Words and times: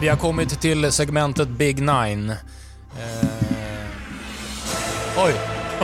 Vi 0.00 0.08
har 0.08 0.16
kommit 0.16 0.60
till 0.60 0.92
segmentet 0.92 1.48
Big 1.48 1.76
Nine. 1.80 2.30
Eh... 2.30 2.36
Oj, 5.16 5.34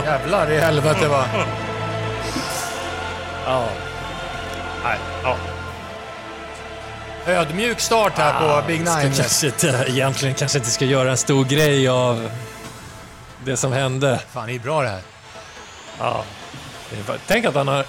jävlar 0.05 0.51
i 0.51 0.59
helvete 0.59 1.07
va. 1.07 1.25
Ja. 3.45 3.69
Nej, 4.83 4.97
ja. 5.23 5.37
Ödmjuk 7.27 7.79
start 7.79 8.13
här 8.17 8.61
på 8.61 8.67
Big 8.67 8.87
Ska 8.87 8.97
Nine. 8.97 9.13
kanske 9.13 9.47
inte, 9.47 9.85
egentligen 9.87 10.35
kanske 10.35 10.57
inte 10.57 10.69
ska 10.69 10.85
göra 10.85 11.11
en 11.11 11.17
stor 11.17 11.45
grej 11.45 11.87
av 11.87 12.29
det 13.45 13.57
som 13.57 13.71
hände. 13.71 14.21
Fan, 14.31 14.47
det 14.47 14.55
är 14.55 14.59
bra 14.59 14.81
det 14.81 14.89
här. 14.89 15.01
Ja. 15.99 16.23
Tänk 17.27 17.45
att 17.45 17.55
han 17.55 17.67
har, 17.67 17.85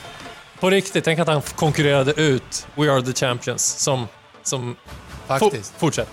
på 0.60 0.70
riktigt, 0.70 1.04
tänk 1.04 1.18
att 1.18 1.28
han 1.28 1.42
konkurrerade 1.42 2.12
ut 2.12 2.66
We 2.74 2.92
Are 2.92 3.02
The 3.02 3.12
Champions 3.12 3.64
som, 3.64 4.08
som 4.42 4.76
Faktiskt. 5.26 5.72
For, 5.72 5.78
fortsätt. 5.78 6.08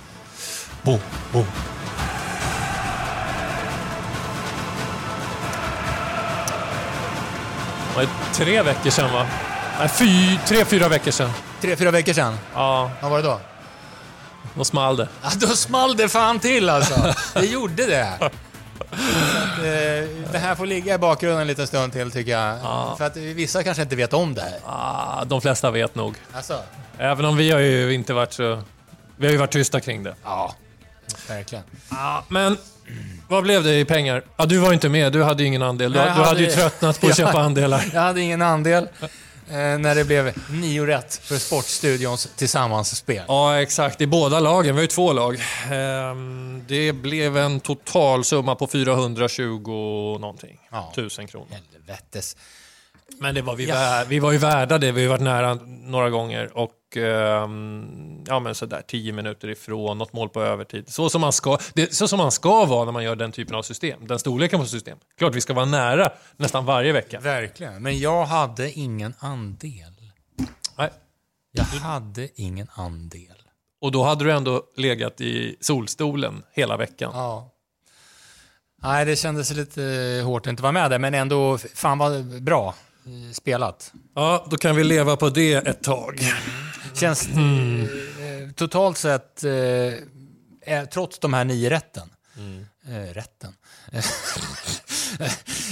Boom, 0.82 1.00
boom. 1.32 1.46
Det 7.90 7.96
var 7.98 8.08
tre 8.34 8.62
veckor 8.62 8.90
sedan 8.90 9.14
va? 9.14 9.28
Nej, 9.80 9.90
fy, 9.90 10.38
tre, 10.46 10.66
fyra 10.66 10.88
veckor 10.88 11.12
sedan. 11.12 11.32
Tre, 11.62 11.76
fyra 11.76 11.92
veckor 11.92 12.14
sedan. 12.14 12.38
Ja, 12.54 12.92
Vad 13.02 13.12
var 13.12 13.18
det 13.18 13.24
då? 13.28 13.40
då 14.56 14.64
small 14.64 14.96
det. 14.98 15.08
Ja, 15.24 15.30
då 15.36 15.48
small 15.48 15.96
det 15.98 16.10
fan 16.10 16.40
till 16.40 16.70
alltså. 16.70 17.14
Det 17.34 17.46
gjorde 17.46 17.86
det. 17.86 18.08
Att, 18.92 19.58
eh, 19.58 20.32
det 20.32 20.38
här 20.42 20.56
får 20.56 20.66
ligga 20.66 20.96
i 20.96 20.98
bakgrunden 20.98 21.42
en 21.42 21.48
liten 21.48 21.68
stund 21.68 21.94
till 21.94 22.12
tycker 22.12 22.32
jag. 22.32 22.58
För 22.98 23.06
att 23.06 23.18
vissa 23.18 23.64
kanske 23.64 23.84
inte 23.84 23.96
vet 23.96 24.14
om 24.14 24.34
det 24.34 24.42
här. 24.42 24.60
Ah, 24.66 25.24
de 25.26 25.42
flesta 25.42 25.72
vet 25.72 25.96
nog. 25.96 26.16
Alltså, 26.34 26.60
Även 26.98 27.26
om 27.26 27.38
vi 27.38 27.52
har 27.52 27.60
ju 27.60 27.94
inte 27.94 28.14
varit 28.14 28.34
så... 28.34 28.62
Vi 29.22 29.28
har 29.28 29.32
ju 29.32 29.38
varit 29.38 29.52
tysta 29.52 29.80
kring 29.80 30.04
det. 30.04 30.16
ja. 30.24 30.56
Verkligen. 31.28 31.64
Ja, 31.90 32.24
men 32.28 32.58
vad 33.28 33.44
blev 33.44 33.64
det 33.64 33.80
i 33.80 33.86
pengar? 33.86 34.24
Ja, 34.38 34.46
du 34.46 34.58
var 34.58 34.68
ju 34.68 34.74
inte 34.74 34.90
med, 34.90 35.14
du 35.14 35.24
hade 35.24 35.44
ju 35.44 35.48
ingen 35.48 35.62
andel. 35.62 35.92
Du, 35.94 36.00
Nej, 36.00 36.12
du 36.16 36.22
hade 36.24 36.40
ju 36.42 36.48
tröttnat 36.52 37.02
på 37.02 37.08
att 37.08 37.18
köpa 37.18 37.40
andelar. 37.42 37.90
Jag 37.94 38.02
hade 38.02 38.22
ingen 38.22 38.42
andel 38.42 38.84
eh, 39.04 39.08
när 39.58 39.96
det 39.96 40.04
blev 40.06 40.34
nio 40.50 40.86
rätt 40.86 41.16
för 41.24 41.38
Sportstudions 41.38 42.28
tillsammansspel. 42.36 43.24
Ja, 43.28 43.62
exakt. 43.62 44.02
I 44.02 44.08
båda 44.08 44.40
lagen. 44.40 44.66
Vi 44.76 44.80
har 44.80 44.82
ju 44.82 44.88
två 44.88 45.14
lag. 45.14 45.38
Ehm, 45.72 46.64
Det 46.68 46.94
blev 46.94 47.38
en 47.38 47.60
total 47.60 48.24
summa 48.26 48.56
på 48.56 48.68
420 48.68 50.18
någonting. 50.22 50.60
Ja. 50.72 50.92
Tusen 50.96 51.28
kronor. 51.28 51.48
Helvetes. 51.74 52.36
Men 53.20 53.36
det 53.36 53.42
var 53.42 53.56
vi, 53.56 53.66
Ja. 53.68 53.76
vär, 53.76 54.06
vi 54.06 54.20
var 54.20 54.32
ju 54.32 54.38
värda 54.38 54.78
det. 54.78 54.92
Vi 54.92 55.02
har 55.04 55.10
varit 55.10 55.22
nära 55.22 55.54
några 55.66 56.10
gånger. 56.10 56.58
Och 56.58 56.98
ehm, 56.98 58.24
ja, 58.28 58.40
men 58.40 58.56
sådär 58.56 58.84
10 58.88 59.12
minuter 59.14 59.50
ifrån, 59.50 59.98
något 59.98 60.14
mål 60.14 60.30
på 60.30 60.42
övertid. 60.42 60.90
Så 60.94 61.10
som, 61.10 61.22
man 61.22 61.34
ska, 61.34 61.58
det, 61.74 61.94
så 61.96 62.08
som 62.08 62.18
man 62.18 62.32
ska 62.32 62.66
vara 62.66 62.86
när 62.86 62.92
man 62.92 63.04
gör 63.04 63.16
den 63.16 63.32
typen 63.32 63.56
av 63.56 63.62
system. 63.64 64.08
Den 64.08 64.20
storleken 64.20 64.60
på 64.60 64.66
system. 64.66 64.98
Klart 65.18 65.36
vi 65.36 65.42
ska 65.42 65.54
vara 65.54 65.66
nära 65.66 66.10
nästan 66.38 66.66
varje 66.66 66.92
vecka. 66.92 67.20
Verkligen. 67.20 67.84
Men 67.84 68.00
jag 68.00 68.26
hade 68.26 68.72
ingen 68.72 69.14
andel. 69.20 69.94
Nej. 70.78 70.90
Jag 71.52 71.64
hade 71.64 72.30
ingen 72.42 72.68
andel. 72.74 73.36
Och 73.82 73.92
då 73.92 74.04
hade 74.04 74.24
du 74.24 74.32
ändå 74.32 74.64
legat 74.78 75.22
i 75.22 75.56
solstolen 75.62 76.44
hela 76.54 76.78
veckan. 76.78 77.12
Ja. 77.14 77.52
Nej, 78.84 79.06
det 79.06 79.16
kändes 79.16 79.52
lite 79.54 79.82
hårt 80.26 80.42
att 80.42 80.50
inte 80.50 80.64
vara 80.64 80.72
med 80.72 80.92
där, 80.92 81.00
men 81.00 81.14
ändå, 81.14 81.58
fan 81.58 81.98
vad 81.98 82.42
bra 82.44 82.76
spelat. 83.34 83.94
Ja, 84.16 84.48
då 84.50 84.58
kan 84.58 84.76
vi 84.76 84.84
leva 84.84 85.16
på 85.18 85.30
det 85.30 85.54
ett 85.54 85.84
tag. 85.84 86.20
Känns 86.94 87.28
eh, 87.28 88.52
totalt 88.56 88.98
sett, 88.98 89.44
eh, 89.44 89.54
eh, 90.76 90.86
trots 90.94 91.20
de 91.20 91.34
här 91.34 91.46
nio 91.46 91.70
rätten, 91.70 92.10
eh, 92.88 93.14
rätten. 93.14 93.54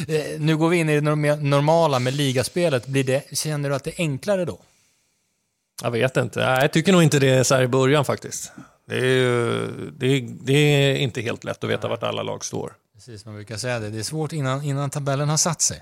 Eh, 0.08 0.40
nu 0.40 0.58
går 0.58 0.70
vi 0.70 0.78
in 0.78 0.90
i 0.90 0.96
det 0.96 1.02
norm- 1.02 1.50
normala 1.50 2.00
med 2.00 2.14
ligaspelet. 2.14 2.88
Blir 2.88 3.04
det, 3.04 3.38
känner 3.38 3.70
du 3.70 3.76
att 3.76 3.84
det 3.84 3.90
är 4.00 4.04
enklare 4.04 4.46
då? 4.46 4.60
Jag 5.84 5.92
vet 5.92 6.18
inte. 6.18 6.40
Jag 6.40 6.74
tycker 6.74 6.92
nog 6.92 7.04
inte 7.04 7.20
det 7.20 7.30
är 7.30 7.44
så 7.44 7.56
här 7.56 7.62
i 7.64 7.68
början 7.68 8.06
faktiskt. 8.06 8.52
Det 8.88 8.96
är, 8.98 9.02
ju- 9.06 9.92
det 9.98 10.06
är, 10.08 10.22
det 10.44 10.54
är 10.54 10.96
inte 10.96 11.22
helt 11.22 11.44
lätt 11.44 11.64
att 11.64 11.70
veta 11.70 11.88
vart 11.88 12.04
alla 12.04 12.24
lag 12.24 12.46
står. 12.46 12.74
Precis, 13.00 13.26
man 13.26 13.36
brukar 13.36 13.58
säga 13.58 13.80
det. 13.80 13.90
Det 13.90 14.00
är 14.00 14.04
svårt 14.04 14.34
innan, 14.34 14.64
innan 14.64 14.90
tabellen 14.90 15.30
har 15.30 15.38
satt 15.38 15.62
sig. 15.62 15.82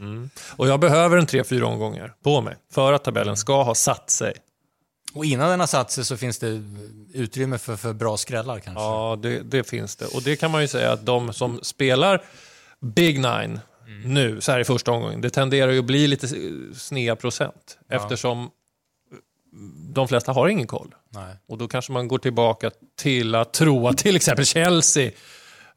Och 0.50 0.68
jag 0.68 0.80
behöver 0.80 1.18
en 1.18 1.26
tre, 1.26 1.44
fyra 1.44 1.66
omgångar 1.66 2.14
på 2.24 2.42
mig 2.42 2.56
för 2.72 2.94
att 2.94 3.04
tabellen 3.04 3.38
ska 3.38 3.64
ha 3.64 3.76
satt 3.76 4.10
sig. 4.10 4.34
Och 5.14 5.26
innan 5.26 5.50
den 5.50 5.60
har 5.60 5.68
satt 5.68 5.92
sig 5.92 6.06
så 6.06 6.18
finns 6.18 6.40
det 6.40 6.64
utrymme 7.14 7.58
för, 7.58 7.76
för 7.76 7.94
bra 7.94 8.18
skrällar 8.18 8.60
kanske. 8.60 8.84
Ja, 8.84 9.20
det, 9.22 9.40
det 9.40 9.64
finns 9.64 9.96
det. 9.96 10.06
Och 10.06 10.24
det 10.24 10.36
kan 10.36 10.52
man 10.52 10.62
ju 10.62 10.68
säga 10.68 10.92
att 10.92 11.06
de 11.06 11.34
som 11.34 11.60
spelar 11.62 12.24
Big 12.80 13.20
Nine 13.20 13.60
nu, 14.06 14.42
så 14.42 14.52
här 14.52 14.60
i 14.60 14.64
första 14.64 14.92
omgången, 14.92 15.22
det 15.22 15.30
tenderar 15.30 15.72
ju 15.72 15.80
att 15.80 15.86
bli 15.86 16.08
lite 16.08 16.28
snea 16.76 17.16
procent. 17.16 17.78
Eftersom 17.90 18.50
de 19.94 20.08
flesta 20.08 20.32
har 20.32 20.48
ingen 20.48 20.68
koll. 20.68 20.96
Nej. 21.10 21.36
Och 21.48 21.58
då 21.58 21.68
kanske 21.68 21.92
man 21.92 22.08
går 22.08 22.18
tillbaka 22.18 22.72
till 22.96 23.36
att 23.36 23.54
tro 23.54 23.88
att 23.88 23.98
till 23.98 24.16
exempel 24.16 24.46
Chelsea, 24.46 25.12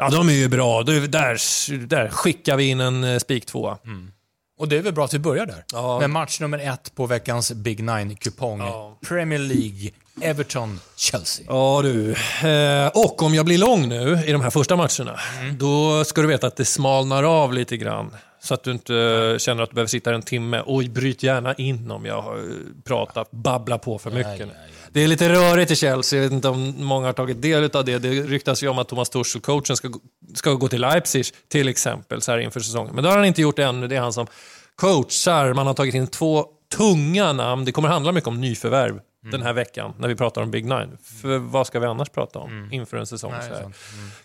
ja 0.01 0.11
de 0.11 0.29
är 0.29 0.33
ju 0.33 0.49
bra, 0.49 0.83
där, 0.83 1.77
där 1.87 2.09
skickar 2.09 2.57
vi 2.57 2.69
in 2.69 2.81
en 2.81 3.05
eh, 3.05 3.19
spik 3.19 3.47
tvåa. 3.47 3.79
Och 4.59 4.69
det 4.69 4.77
är 4.77 4.83
väl 4.83 4.93
bra 4.93 5.05
att 5.05 5.15
vi 5.15 5.19
börjar 5.19 5.47
där. 5.47 5.65
Ja. 5.73 6.01
Med 6.01 6.11
match 6.11 6.41
nummer 6.41 6.59
ett 6.59 6.95
på 6.95 7.07
veckans 7.07 7.53
Big 7.53 7.85
Nine-kupong. 7.85 8.61
Ja. 8.61 8.99
Premier 9.09 9.39
League, 9.39 9.91
Everton-Chelsea. 10.21 11.47
Ja 11.49 11.81
du. 11.83 12.11
Eh, 12.49 12.87
och 12.87 13.23
om 13.23 13.35
jag 13.35 13.45
blir 13.45 13.59
lång 13.59 13.89
nu 13.89 14.23
i 14.27 14.33
de 14.33 14.41
här 14.41 14.51
första 14.51 14.77
matcherna, 14.77 15.21
då 15.59 16.05
ska 16.05 16.21
du 16.21 16.27
veta 16.27 16.47
att 16.47 16.57
det 16.57 16.65
smalnar 16.65 17.23
av 17.23 17.53
lite 17.53 17.77
grann. 17.77 18.11
Så 18.43 18.55
att 18.55 18.63
du 18.63 18.71
inte 18.71 19.37
känner 19.39 19.63
att 19.63 19.71
du 19.71 19.75
behöver 19.75 19.89
sitta 19.89 20.15
en 20.15 20.23
timme. 20.23 20.61
Och 20.61 20.83
bryt 20.85 21.23
gärna 21.23 21.55
in 21.55 21.91
om 21.91 22.07
jag 22.07 22.23
har 22.23 22.45
pratat, 22.85 23.31
babblar 23.31 23.79
på 23.79 23.99
för 23.99 24.11
mycket. 24.11 24.39
ja, 24.39 24.47
nu. 24.47 24.53
ja. 24.55 24.71
Det 24.93 25.01
är 25.05 25.09
lite 25.09 25.29
rörigt 25.29 25.71
i 25.71 25.77
Chelsea, 25.77 26.19
jag 26.19 26.25
vet 26.25 26.33
inte 26.33 26.49
om 26.49 26.75
många 26.79 27.07
har 27.07 27.13
tagit 27.13 27.43
del 27.43 27.71
av 27.73 27.85
det. 27.85 27.99
Det 27.99 28.09
ryktas 28.09 28.63
ju 28.63 28.69
om 28.69 28.79
att 28.79 28.89
Thomas 28.89 29.11
Tuchel, 29.11 29.41
coachen, 29.43 29.77
ska, 29.77 29.89
ska 30.35 30.55
gå 30.55 30.69
till 30.69 30.81
Leipzig 30.81 31.27
till 31.49 31.69
exempel 31.69 32.23
så 32.23 32.33
här 32.33 32.39
inför 32.39 32.61
säsongen. 32.61 32.95
Men 32.95 33.05
det 33.05 33.11
har 33.11 33.17
han 33.17 33.27
inte 33.27 33.43
gjort 33.43 33.59
ännu. 33.59 33.89
Det 33.89 33.97
är 33.97 34.01
han 34.01 34.13
som 34.13 34.27
coachar. 34.77 35.55
Man 35.55 35.67
har 35.67 35.75
tagit 35.75 35.95
in 35.95 36.07
två 36.07 36.47
tunga 36.77 37.33
namn. 37.33 37.65
Det 37.65 37.73
kommer 37.73 37.89
handla 37.89 38.13
mycket 38.13 38.29
om 38.29 38.41
nyförvärv 38.41 39.01
den 39.23 39.43
här 39.43 39.53
veckan 39.53 39.95
när 39.99 40.09
vi 40.09 40.15
pratar 40.17 40.43
om 40.43 40.51
Big 40.51 40.65
Nine. 40.65 40.99
För 41.03 41.39
vad 41.39 41.67
ska 41.67 41.81
vi 41.81 41.87
annars 41.87 42.09
prata 42.09 42.39
om 42.39 42.69
inför 42.73 42.97
en 42.97 43.07
säsong? 43.07 43.33
Nej, 43.33 43.49
så 43.49 43.55
här? 43.55 43.63
sant. 43.63 43.77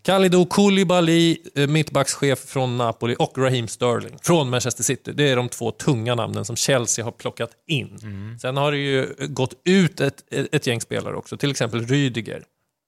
Kalidou 0.02 0.46
Koulibaly, 0.46 1.38
eh, 1.56 1.68
mittbackschef 1.68 2.40
från 2.40 2.78
Napoli 2.78 3.16
och 3.20 3.38
Raheem 3.38 3.68
Sterling 3.68 4.18
från 4.22 4.50
Manchester 4.50 4.84
City. 4.84 5.12
Det 5.14 5.30
är 5.30 5.36
de 5.36 5.50
två 5.50 5.72
tunga 5.72 6.16
namnen 6.16 6.46
som 6.46 6.56
Chelsea 6.56 7.06
har 7.06 7.12
plockat 7.12 7.52
in. 7.68 8.00
Sen 8.42 8.58
har 8.58 8.72
det 8.72 8.78
ju 8.78 9.16
gått 9.20 9.54
ut 9.66 10.02
ett, 10.02 10.24
ett 10.32 10.68
gäng 10.68 10.82
spelare 10.82 11.16
också, 11.16 11.38
till 11.38 11.52
exempel 11.52 11.88
Rydiger. 11.88 12.44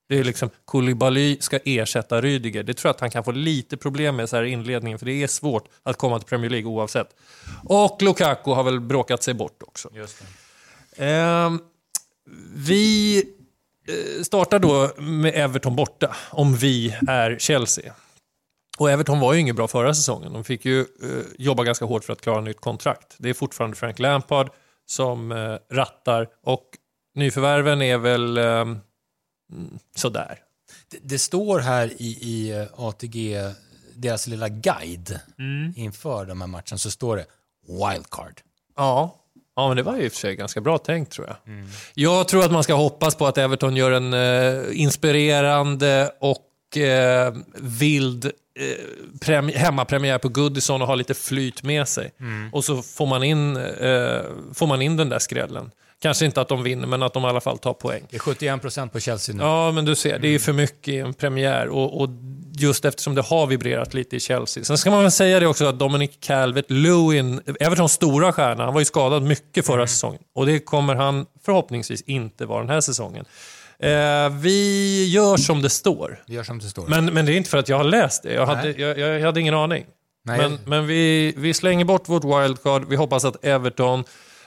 Det 0.10 0.20
är 0.20 0.24
liksom, 0.24 0.50
Koulibaly 0.66 1.38
ska 1.40 1.60
ersätta 1.66 2.22
Rydiger. 2.22 2.64
Det 2.64 2.74
tror 2.74 2.90
jag 2.90 2.94
att 2.94 3.02
han 3.02 3.10
kan 3.10 3.24
få 3.24 3.32
lite 3.32 3.78
problem 3.78 4.16
med 4.16 4.30
så 4.30 4.36
här 4.36 4.44
i 4.44 4.50
inledningen, 4.50 5.00
för 5.00 5.06
det 5.06 5.24
är 5.24 5.28
svårt 5.28 5.68
att 5.84 5.98
komma 5.98 6.20
till 6.20 6.28
Premier 6.28 6.50
League 6.50 6.68
oavsett. 6.70 7.08
Och 7.64 8.02
Lukaku 8.02 8.52
har 8.52 8.64
väl 8.64 8.80
bråkat 8.80 9.24
sig 9.24 9.34
bort 9.34 9.64
också. 9.64 9.90
Just 9.94 10.24
det. 10.96 11.06
Ehm, 11.06 11.60
vi 12.56 13.18
eh, 13.88 14.24
startar 14.24 14.60
då 14.60 14.92
med 15.02 15.32
Everton 15.36 15.76
borta, 15.76 16.16
om 16.30 16.56
vi 16.56 16.98
är 17.08 17.38
Chelsea. 17.40 17.94
Och 18.78 18.92
Everton 18.92 19.20
var 19.20 19.34
ju 19.34 19.40
inget 19.40 19.56
bra 19.56 19.68
förra 19.68 19.94
säsongen. 19.94 20.34
De 20.34 20.44
fick 20.44 20.66
ju 20.66 20.80
eh, 20.80 20.86
jobba 21.38 21.64
ganska 21.64 21.86
hårt 21.86 22.04
för 22.04 22.14
att 22.14 22.22
klara 22.22 22.42
nytt 22.42 22.62
kontrakt. 22.62 23.16
Det 23.18 23.30
är 23.30 23.34
fortfarande 23.34 23.78
Frank 23.78 24.00
Lampard 24.00 24.50
som 24.86 25.32
eh, 25.32 25.76
rattar 25.76 26.28
och 26.44 26.64
nyförvärven 27.16 27.82
är 27.82 27.98
väl 27.98 28.38
eh, 28.38 28.46
mm, 28.46 28.80
sådär. 29.96 30.40
Det, 30.92 30.98
det 31.04 31.20
står 31.20 31.60
här 31.60 31.94
i, 32.02 32.08
i 32.08 32.52
eh, 32.52 32.68
ATG, 32.76 33.38
deras 33.96 34.28
lilla 34.28 34.50
guide 34.50 35.20
inför 35.76 36.26
de 36.26 36.42
här 36.42 36.48
matcherna, 36.48 36.78
så 36.78 36.92
står 36.92 37.18
det 37.18 37.26
wildcard. 37.68 38.42
Ja. 38.76 39.16
Ja, 39.58 39.68
men 39.68 39.78
det 39.78 39.84
var 39.84 39.96
ju 39.98 40.04
i 40.04 40.08
och 40.08 40.12
för 40.12 40.20
sig 40.20 40.36
ganska 40.36 40.62
bra 40.62 40.78
tänkt 40.78 41.12
tror 41.12 41.28
jag. 41.28 41.36
Jag 41.94 42.28
tror 42.28 42.46
att 42.46 42.52
man 42.52 42.64
ska 42.64 42.74
hoppas 42.74 43.16
på 43.16 43.28
att 43.28 43.38
Everton 43.38 43.76
gör 43.76 43.92
en 43.92 44.14
eh, 44.14 44.64
inspirerande 44.82 46.12
och 46.20 46.78
eh, 46.78 47.34
vild 47.62 48.26
eh, 48.26 48.32
premi- 49.22 49.56
hemmapremiär 49.56 50.18
på 50.18 50.30
Goodison 50.30 50.82
och 50.82 50.88
har 50.88 50.96
lite 50.96 51.14
flyt 51.14 51.64
med 51.64 51.88
sig. 51.88 52.12
Och 52.52 52.66
så 52.66 52.82
får 52.82 53.06
man, 53.06 53.24
in, 53.24 53.58
eh, 53.58 54.20
får 54.54 54.68
man 54.68 54.82
in 54.82 54.98
den 54.98 55.10
där 55.10 55.20
skrällen. 55.20 55.72
Kanske 56.02 56.26
inte 56.26 56.42
att 56.42 56.48
de 56.48 56.64
vinner, 56.64 56.88
men 56.88 57.04
att 57.04 57.14
de 57.14 57.24
i 57.24 57.28
alla 57.28 57.42
fall 57.42 57.58
tar 57.58 57.74
poäng. 57.74 58.04
Det 58.10 58.16
är 58.16 58.20
71 58.20 58.62
procent 58.62 58.94
på 58.94 59.00
Chelsea 59.00 59.36
nu. 59.36 59.44
Ja, 59.44 59.72
men 59.72 59.86
du 59.86 59.96
ser, 59.96 60.20
det 60.20 60.28
är 60.28 60.32
ju 60.32 60.40
för 60.40 60.54
mycket 60.54 60.88
i 60.94 60.98
en 60.98 61.14
premiär. 61.14 61.68
Och, 61.68 62.02
och 62.02 62.10
just 62.60 62.86
eftersom 62.86 63.16
det 63.16 63.22
har 63.22 63.48
vibrerat 63.48 63.94
lite 63.94 64.16
i 64.16 64.20
Chelsea. 64.20 64.64
Sen 64.64 64.78
ska 64.78 64.92
man 64.92 65.02
väl 65.02 65.12
säga 65.12 65.40
det 65.40 65.48
också 65.48 65.66
att 65.66 65.80
Dominic 65.80 66.12
Calvert-Lewin, 66.22 67.56
Evertons 67.60 67.92
stora 67.92 68.34
stjärna, 68.34 68.64
han 68.64 68.74
var 68.74 68.82
ju 68.82 68.86
skadad 68.86 69.24
mycket 69.24 69.66
förra 69.66 69.76
mm. 69.76 69.88
säsongen. 69.88 70.22
Och 70.36 70.46
det 70.46 70.60
kommer 70.60 70.96
han 70.96 71.26
förhoppningsvis 71.46 72.02
inte 72.02 72.46
vara 72.46 72.60
den 72.60 72.70
här 72.70 72.82
säsongen. 72.82 73.26
Eh, 73.80 74.30
vi 74.30 75.06
gör 75.10 75.38
som 75.38 75.62
det 75.62 75.70
står. 75.70 76.24
Vi 76.28 76.36
gör 76.36 76.44
som 76.44 76.60
det 76.60 76.66
står. 76.66 76.88
Men, 76.88 77.06
men 77.06 77.26
det 77.26 77.34
är 77.34 77.38
inte 77.38 77.50
för 77.50 77.58
att 77.58 77.70
jag 77.70 77.78
har 77.78 77.84
läst 77.84 78.24
det. 78.24 78.34
Jag, 78.34 78.46
hade, 78.46 78.72
jag, 78.72 79.00
jag 79.00 79.26
hade 79.26 79.42
ingen 79.42 79.54
aning. 79.54 79.86
Nej. 80.26 80.38
Men, 80.38 80.60
men 80.66 80.88
vi, 80.88 81.34
vi 81.38 81.54
slänger 81.54 81.86
bort 81.86 82.10
vårt 82.10 82.24
wildcard. 82.24 82.86
Vi 82.90 82.96
hoppas 82.96 83.26
att 83.26 83.46
Everton 83.46 84.04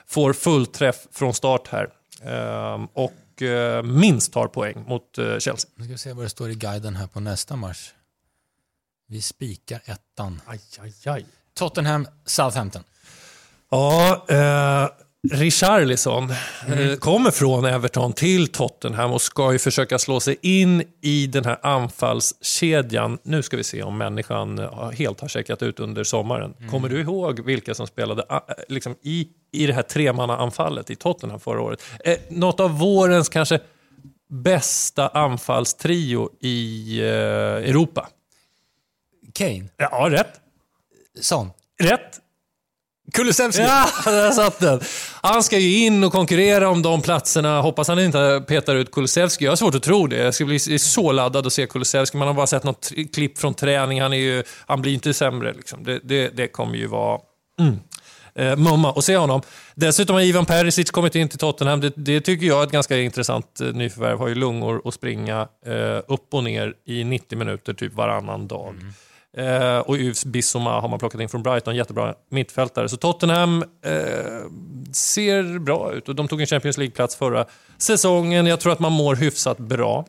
får 0.06 0.33
fullträff 0.33 0.97
från 1.13 1.35
start 1.35 1.69
här. 1.69 1.89
Eh, 2.25 2.87
och 2.93 3.13
minst 3.85 4.33
tar 4.33 4.47
poäng 4.47 4.85
mot 4.87 5.19
eh, 5.19 5.39
Chelsea. 5.39 5.71
Nu 5.75 5.85
ska 5.85 5.93
vi 5.93 5.99
se 5.99 6.13
vad 6.13 6.25
det 6.25 6.29
står 6.29 6.51
i 6.51 6.55
guiden 6.55 6.97
här 6.97 7.06
på 7.06 7.21
nästa 7.21 7.56
match. 7.56 7.93
Vi 9.11 9.23
spikar 9.23 9.81
ettan. 9.85 10.41
Aj, 10.47 10.61
aj, 10.81 10.93
aj. 11.05 11.25
Tottenham, 11.55 12.07
Southampton. 12.25 12.83
Ja, 13.71 14.25
eh, 14.29 14.89
Richarlison 15.37 16.35
mm. 16.67 16.97
kommer 16.97 17.31
från 17.31 17.65
Everton 17.65 18.12
till 18.12 18.49
Tottenham 18.49 19.12
och 19.12 19.23
ska 19.23 19.53
ju 19.53 19.59
försöka 19.59 19.99
slå 19.99 20.21
sig 20.21 20.37
in 20.43 20.83
i 21.01 21.27
den 21.27 21.45
här 21.45 21.59
anfallskedjan. 21.62 23.19
Nu 23.23 23.43
ska 23.43 23.57
vi 23.57 23.65
se 23.65 23.83
om 23.83 23.99
människan 23.99 24.69
helt 24.99 25.21
har 25.21 25.29
checkat 25.29 25.63
ut 25.63 25.81
under 25.81 26.05
sommaren. 26.05 26.55
Mm. 26.59 26.71
Kommer 26.71 26.89
du 26.89 27.01
ihåg 27.01 27.41
vilka 27.41 27.75
som 27.75 27.87
spelade 27.87 28.25
liksom, 28.69 28.97
i, 29.03 29.29
i 29.53 29.67
det 29.67 29.73
här 29.73 29.83
tremannaanfallet 29.83 30.91
i 30.91 30.97
Tottenham 30.97 31.41
förra 31.41 31.61
året? 31.61 31.83
Eh, 32.05 32.19
något 32.29 32.61
av 32.61 32.79
vårens 32.79 33.29
kanske 33.29 33.61
bästa 34.29 35.09
anfallstrio 35.09 36.31
i 36.41 36.99
eh, 37.01 37.06
Europa. 37.71 38.09
Kane? 39.35 39.65
Ja, 39.77 40.09
rätt. 40.11 40.41
Son? 41.21 41.50
Rätt. 41.82 42.21
Kulusevski! 43.12 43.62
Ja, 43.62 43.88
där 44.05 44.31
satt 44.31 44.59
den. 44.59 44.81
Han 45.23 45.43
ska 45.43 45.59
ju 45.59 45.87
in 45.87 46.05
och 46.05 46.12
konkurrera 46.12 46.69
om 46.69 46.82
de 46.82 47.03
platserna. 47.03 47.61
Hoppas 47.61 47.88
han 47.88 47.99
inte 47.99 48.44
petar 48.49 48.75
ut 48.75 48.91
Kulusevski. 48.91 49.44
Jag 49.44 49.53
har 49.53 49.56
svårt 49.56 49.75
att 49.75 49.82
tro 49.82 50.06
det. 50.06 50.17
Jag 50.17 50.35
ska 50.35 50.44
bli 50.44 50.59
så 50.79 51.12
laddad 51.12 51.47
att 51.47 51.53
se 51.53 51.67
Kulusevski. 51.67 52.17
Man 52.17 52.29
har 52.29 52.35
bara 52.35 52.47
sett 52.47 52.65
något 52.65 52.93
klipp 53.12 53.38
från 53.38 53.55
träning. 53.55 54.03
Han, 54.03 54.12
är 54.12 54.17
ju, 54.17 54.43
han 54.67 54.82
blir 54.82 54.94
inte 54.94 55.15
sämre. 55.15 55.53
Liksom. 55.53 55.85
Det, 55.85 56.00
det, 56.03 56.29
det 56.29 56.49
kommer 56.49 56.77
ju 56.77 56.87
vara... 56.87 57.21
Mm. 57.61 57.79
Eh, 58.35 58.56
mumma 58.56 58.93
och 58.93 59.05
se 59.05 59.17
honom. 59.17 59.43
Dessutom 59.75 60.15
har 60.15 60.23
Ivan 60.23 60.47
Perisic 60.47 60.91
kommit 60.91 61.15
in 61.15 61.29
till 61.29 61.38
Tottenham. 61.38 61.81
Det, 61.81 61.93
det 61.97 62.21
tycker 62.21 62.47
jag 62.47 62.61
är 62.61 62.65
ett 62.65 62.73
ganska 62.73 62.99
intressant 62.99 63.61
eh, 63.61 63.67
nyförvärv. 63.67 64.19
Har 64.19 64.29
ju 64.29 64.35
lungor 64.35 64.82
att 64.85 64.94
springa 64.94 65.49
eh, 65.67 66.00
upp 66.09 66.35
och 66.35 66.44
ner 66.44 66.75
i 66.87 67.05
90 67.05 67.38
minuter 67.38 67.75
typ 67.75 67.94
varannan 67.94 68.49
dag. 68.49 68.69
Mm. 68.69 68.93
Eh, 69.37 69.79
och 69.79 69.97
Yves 69.97 70.25
Bissoma 70.25 70.81
har 70.81 70.88
man 70.88 70.99
plockat 70.99 71.21
in 71.21 71.29
från 71.29 71.43
Brighton, 71.43 71.77
jättebra 71.77 72.15
mittfältare. 72.31 72.88
Så 72.88 72.97
Tottenham 72.97 73.65
eh, 73.85 73.93
ser 74.93 75.59
bra 75.59 75.93
ut 75.93 76.09
och 76.09 76.15
de 76.15 76.29
tog 76.29 76.41
en 76.41 76.47
Champions 76.47 76.79
League-plats 76.79 77.17
förra 77.17 77.47
säsongen. 77.79 78.47
Jag 78.47 78.61
tror 78.61 78.73
att 78.73 78.79
man 78.79 78.93
mår 78.93 79.17
hyfsat 79.17 79.59
bra. 79.59 80.06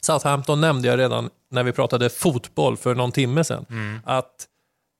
Southampton 0.00 0.60
nämnde 0.60 0.88
jag 0.88 0.98
redan 0.98 1.30
när 1.50 1.62
vi 1.62 1.72
pratade 1.72 2.10
fotboll 2.10 2.76
för 2.76 2.94
någon 2.94 3.12
timme 3.12 3.44
sedan. 3.44 3.66
Mm. 3.70 4.00
Att 4.04 4.46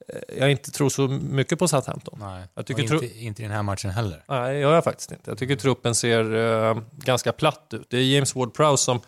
eh, 0.08 0.38
jag 0.38 0.50
inte 0.50 0.70
tror 0.70 0.88
så 0.88 1.08
mycket 1.08 1.58
på 1.58 1.68
Southampton. 1.68 2.18
Nej, 2.20 2.44
jag 2.54 2.66
tycker 2.66 2.82
inte, 2.82 3.18
inte 3.18 3.42
i 3.42 3.44
den 3.44 3.54
här 3.54 3.62
matchen 3.62 3.90
heller. 3.90 4.24
Nej, 4.28 4.58
jag 4.58 4.72
gör 4.72 4.80
faktiskt 4.80 5.12
inte. 5.12 5.30
Jag 5.30 5.38
tycker 5.38 5.56
truppen 5.56 5.94
ser 5.94 6.34
uh, 6.34 6.78
ganska 6.92 7.32
platt 7.32 7.68
ut. 7.74 7.86
Det 7.90 7.96
är 7.96 8.14
James 8.14 8.34
Ward-Prowse 8.34 8.76
som 8.76 9.00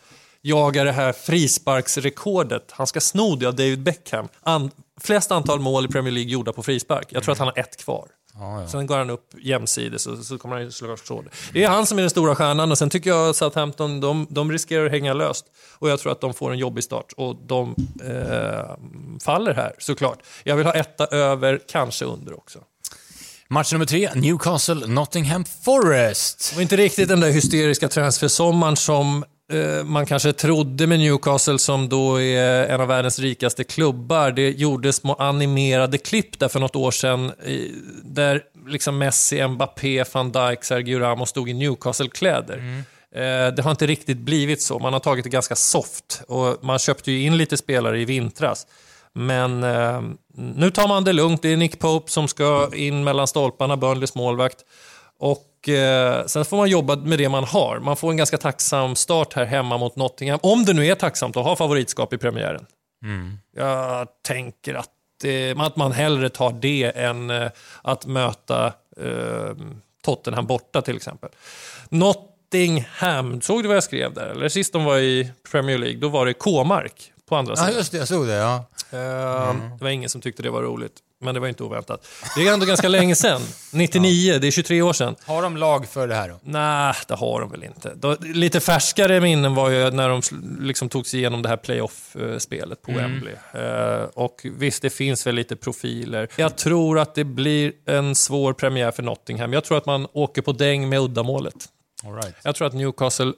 jagar 0.45 0.85
det 0.85 0.93
här 0.93 1.13
frisparksrekordet. 1.13 2.65
Han 2.71 2.87
ska 2.87 3.01
sno 3.01 3.37
det 3.37 3.47
av 3.47 3.55
David 3.55 3.83
Beckham. 3.83 4.29
An 4.43 4.71
flest 5.01 5.31
antal 5.31 5.61
mål 5.61 5.85
i 5.85 5.89
Premier 5.89 6.13
League 6.13 6.33
gjorda 6.33 6.53
på 6.53 6.63
frispark. 6.63 7.07
Jag 7.09 7.23
tror 7.23 7.33
att 7.33 7.39
han 7.39 7.49
har 7.49 7.59
ett 7.59 7.77
kvar. 7.77 8.09
Ja, 8.35 8.61
ja. 8.61 8.69
Sen 8.69 8.87
går 8.87 8.97
han 8.97 9.11
upp 9.11 9.35
jämsides 9.43 10.07
och 10.07 10.19
så 10.19 10.39
kommer 10.39 10.61
han 10.61 10.73
slå 10.99 11.23
det. 11.23 11.31
Det 11.53 11.65
är 11.65 11.69
han 11.69 11.87
som 11.87 11.99
är 11.99 12.03
den 12.03 12.11
stora 12.11 12.35
stjärnan 12.35 12.71
och 12.71 12.79
sen 12.79 12.91
tycker 12.91 13.11
jag 13.11 13.29
att 13.29 13.37
Southampton 13.37 14.01
de, 14.01 14.27
de 14.31 14.53
riskerar 14.53 14.87
att 14.87 14.91
hänga 14.91 15.15
löst. 15.15 15.47
Och 15.79 15.91
jag 15.91 16.01
tror 16.01 16.13
att 16.13 16.21
de 16.21 16.35
får 16.35 16.53
en 16.53 16.59
jobbig 16.59 16.85
start 16.85 17.13
och 17.17 17.37
de 17.47 17.75
eh, 18.05 18.77
faller 19.25 19.55
här 19.55 19.73
såklart. 19.79 20.19
Jag 20.45 20.57
vill 20.57 20.67
ha 20.67 20.73
etta 20.73 21.07
över, 21.07 21.61
kanske 21.69 22.05
under 22.05 22.35
också. 22.35 22.59
Match 23.49 23.73
nummer 23.73 23.87
tre, 23.87 24.11
Newcastle, 24.15 24.87
Nottingham 24.87 25.45
Forest. 25.45 26.51
Det 26.51 26.55
var 26.55 26.63
inte 26.63 26.77
riktigt 26.77 27.09
den 27.09 27.21
där 27.21 27.31
hysteriska 27.31 27.89
transfersommaren 27.89 28.77
som 28.77 29.25
man 29.85 30.07
kanske 30.07 30.33
trodde 30.33 30.87
med 30.87 30.99
Newcastle 30.99 31.59
som 31.59 31.89
då 31.89 32.21
är 32.21 32.67
en 32.67 32.81
av 32.81 32.89
världens 32.89 33.19
rikaste 33.19 33.65
klubbar. 33.65 34.31
Det 34.31 34.51
gjordes 34.51 34.97
små 34.97 35.15
animerade 35.15 35.99
klipp 35.99 36.39
där 36.39 36.49
för 36.49 36.61
något 36.61 36.77
år 36.77 36.91
sedan 36.91 37.33
där 38.03 38.43
liksom 38.67 38.99
Messi, 38.99 39.49
Mbappé, 39.49 40.05
van 40.13 40.33
Dijk, 40.33 40.65
Sergio 40.65 40.99
Ramos 40.99 41.31
stod 41.31 41.49
i 41.49 41.53
Newcastle-kläder. 41.53 42.57
Mm. 42.57 42.85
Eh, 43.15 43.55
det 43.55 43.63
har 43.63 43.71
inte 43.71 43.87
riktigt 43.87 44.19
blivit 44.19 44.63
så. 44.63 44.79
Man 44.79 44.93
har 44.93 45.01
tagit 45.01 45.25
det 45.25 45.31
ganska 45.31 45.57
soft 45.57 46.23
och 46.29 46.65
man 46.65 46.79
köpte 46.79 47.13
ju 47.13 47.23
in 47.23 47.37
lite 47.37 47.57
spelare 47.57 48.01
i 48.01 48.05
vintras. 48.05 48.67
Men 49.13 49.65
eh, 49.65 50.03
nu 50.35 50.71
tar 50.71 50.89
man 50.89 51.05
det 51.05 51.13
lugnt. 51.13 51.43
Det 51.43 51.53
är 51.53 51.57
Nick 51.57 51.79
Pope 51.79 52.11
som 52.11 52.29
ska 52.29 52.71
in 52.75 53.05
mellan 53.05 53.27
stolparna, 53.27 53.77
Burnleys 53.77 54.15
målvakt. 54.15 54.59
Och 55.19 55.43
eh, 55.69 56.27
Sen 56.27 56.45
får 56.45 56.57
man 56.57 56.69
jobba 56.69 56.97
med 56.97 57.19
det 57.19 57.29
man 57.29 57.45
har. 57.45 57.79
Man 57.79 57.97
får 57.97 58.11
en 58.11 58.17
ganska 58.17 58.39
tacksam 58.39 58.97
start 58.97 59.33
här 59.35 59.45
hemma 59.45 59.79
mot 59.79 59.97
Nottingham. 59.97 60.39
Om 60.43 60.65
det 60.65 60.73
nu 60.73 60.87
är 60.87 60.95
tacksamt 60.95 61.37
att 61.37 61.45
ha 61.45 61.57
favoritskap 61.57 62.13
i 62.13 62.19
premiären. 62.19 62.67
Mm. 63.05 63.39
Jag 63.57 64.09
tänker 64.23 64.75
att, 64.75 64.91
eh, 65.25 65.61
att 65.61 65.77
man 65.77 65.93
hellre 65.93 66.29
tar 66.29 66.53
det 66.53 66.93
än 66.97 67.31
eh, 67.31 67.51
att 67.83 68.07
möta 68.07 68.67
eh, 68.97 69.57
Tottenham 70.05 70.47
borta 70.47 70.83
till 70.83 70.97
exempel. 70.97 71.31
Nottingham, 71.89 73.41
såg 73.41 73.63
du 73.63 73.69
vad 73.69 73.77
jag 73.77 73.85
skrev 73.85 74.15
där? 74.15 74.27
Eller 74.27 74.49
sist 74.49 74.73
de 74.73 74.85
var 74.85 74.99
i 74.99 75.31
Premier 75.51 75.79
League, 75.79 75.99
då 75.99 76.09
var 76.09 76.27
det 76.27 76.35
K-mark 76.35 77.13
på 77.29 77.37
andra 77.37 77.57
sidan. 77.57 77.71
Ja, 77.73 77.79
just 77.79 77.93
det, 77.93 77.99
jag 77.99 78.09
såg 78.09 78.27
det. 78.27 78.35
Ja. 78.35 78.65
Mm. 78.93 79.79
Det 79.79 79.85
var 79.85 79.91
ingen 79.91 80.11
som 80.11 80.21
tyckte 80.21 80.43
det 80.43 80.51
var 80.51 80.63
roligt 80.63 80.95
men 81.25 81.35
det 81.35 81.41
var 81.41 81.49
inte 81.49 81.63
oväntat. 81.63 82.07
Det 82.37 82.49
är 82.49 82.53
ändå 82.53 82.67
ganska 82.67 82.89
länge 82.89 83.15
sedan. 83.15 83.41
99, 83.73 84.33
ja. 84.33 84.39
det 84.39 84.47
är 84.47 84.51
23 84.51 84.83
år 84.83 84.93
sedan. 84.93 85.17
Har 85.25 85.43
de 85.43 85.57
lag 85.57 85.89
för 85.89 86.09
det 86.09 86.15
här 86.15 86.29
då? 86.29 86.39
Nej, 86.43 86.95
det 87.09 87.15
har 87.15 87.41
de 87.41 87.51
väl 87.51 87.65
inte. 87.65 88.17
lite 88.21 88.61
färskare 88.61 89.21
minnen 89.21 89.55
var 89.55 89.71
ju 89.71 89.91
när 89.91 90.09
de 90.09 90.23
liksom 90.61 90.89
tog 90.89 91.07
sig 91.07 91.21
igenom 91.21 91.43
det 91.43 91.49
här 91.49 91.57
playoff-spelet 91.57 92.83
på 92.83 92.91
mm. 92.91 93.03
Wembley. 93.03 93.35
Uh, 93.55 94.09
och 94.15 94.41
visst, 94.45 94.83
det 94.83 94.91
finns 94.91 95.27
väl 95.27 95.35
lite 95.35 95.57
profiler. 95.57 96.29
Jag 96.37 96.57
tror 96.57 96.99
att 96.99 97.15
det 97.15 97.25
blir 97.25 97.73
en 97.87 98.15
svår 98.15 98.53
premiär 98.53 98.91
för 98.91 99.03
Nottingham. 99.03 99.53
Jag 99.53 99.65
tror 99.65 99.79
att 99.79 99.87
man 99.87 100.07
åker 100.13 100.43
på 100.43 100.53
däng 100.53 100.89
med 100.89 101.01
uddamålet. 101.01 101.69
All 102.05 102.15
right. 102.15 102.35
Jag 102.43 102.55
tror 102.55 102.67
att 102.67 102.75
Newcastle 102.75 103.33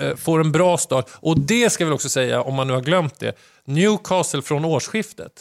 uh, 0.00 0.16
får 0.16 0.40
en 0.40 0.52
bra 0.52 0.78
start. 0.78 1.10
Och 1.12 1.40
det 1.40 1.70
ska 1.70 1.84
vi 1.84 1.90
också 1.90 2.08
säga, 2.08 2.42
om 2.42 2.54
man 2.54 2.66
nu 2.66 2.72
har 2.72 2.80
glömt 2.80 3.18
det, 3.18 3.36
Newcastle 3.64 4.42
från 4.42 4.64
årsskiftet 4.64 5.32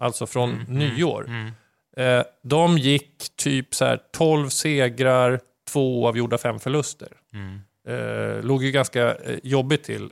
alltså 0.00 0.26
från 0.26 0.50
mm, 0.50 0.66
mm 0.66 0.78
nyår. 0.78 1.26
Mm, 1.28 1.52
eh, 1.96 2.24
de 2.42 2.78
gick 2.78 3.36
typ 3.36 3.74
så 3.74 3.84
här 3.84 4.00
12 4.12 4.48
segrar, 4.48 5.40
två 5.68 6.08
avgjorda, 6.08 6.38
fem 6.38 6.60
förluster. 6.60 7.08
Mm. 7.32 7.60
Eh, 7.88 8.42
låg 8.42 8.64
ju 8.64 8.70
ganska 8.70 9.14
eh, 9.14 9.38
jobbigt 9.42 9.84
till 9.84 10.10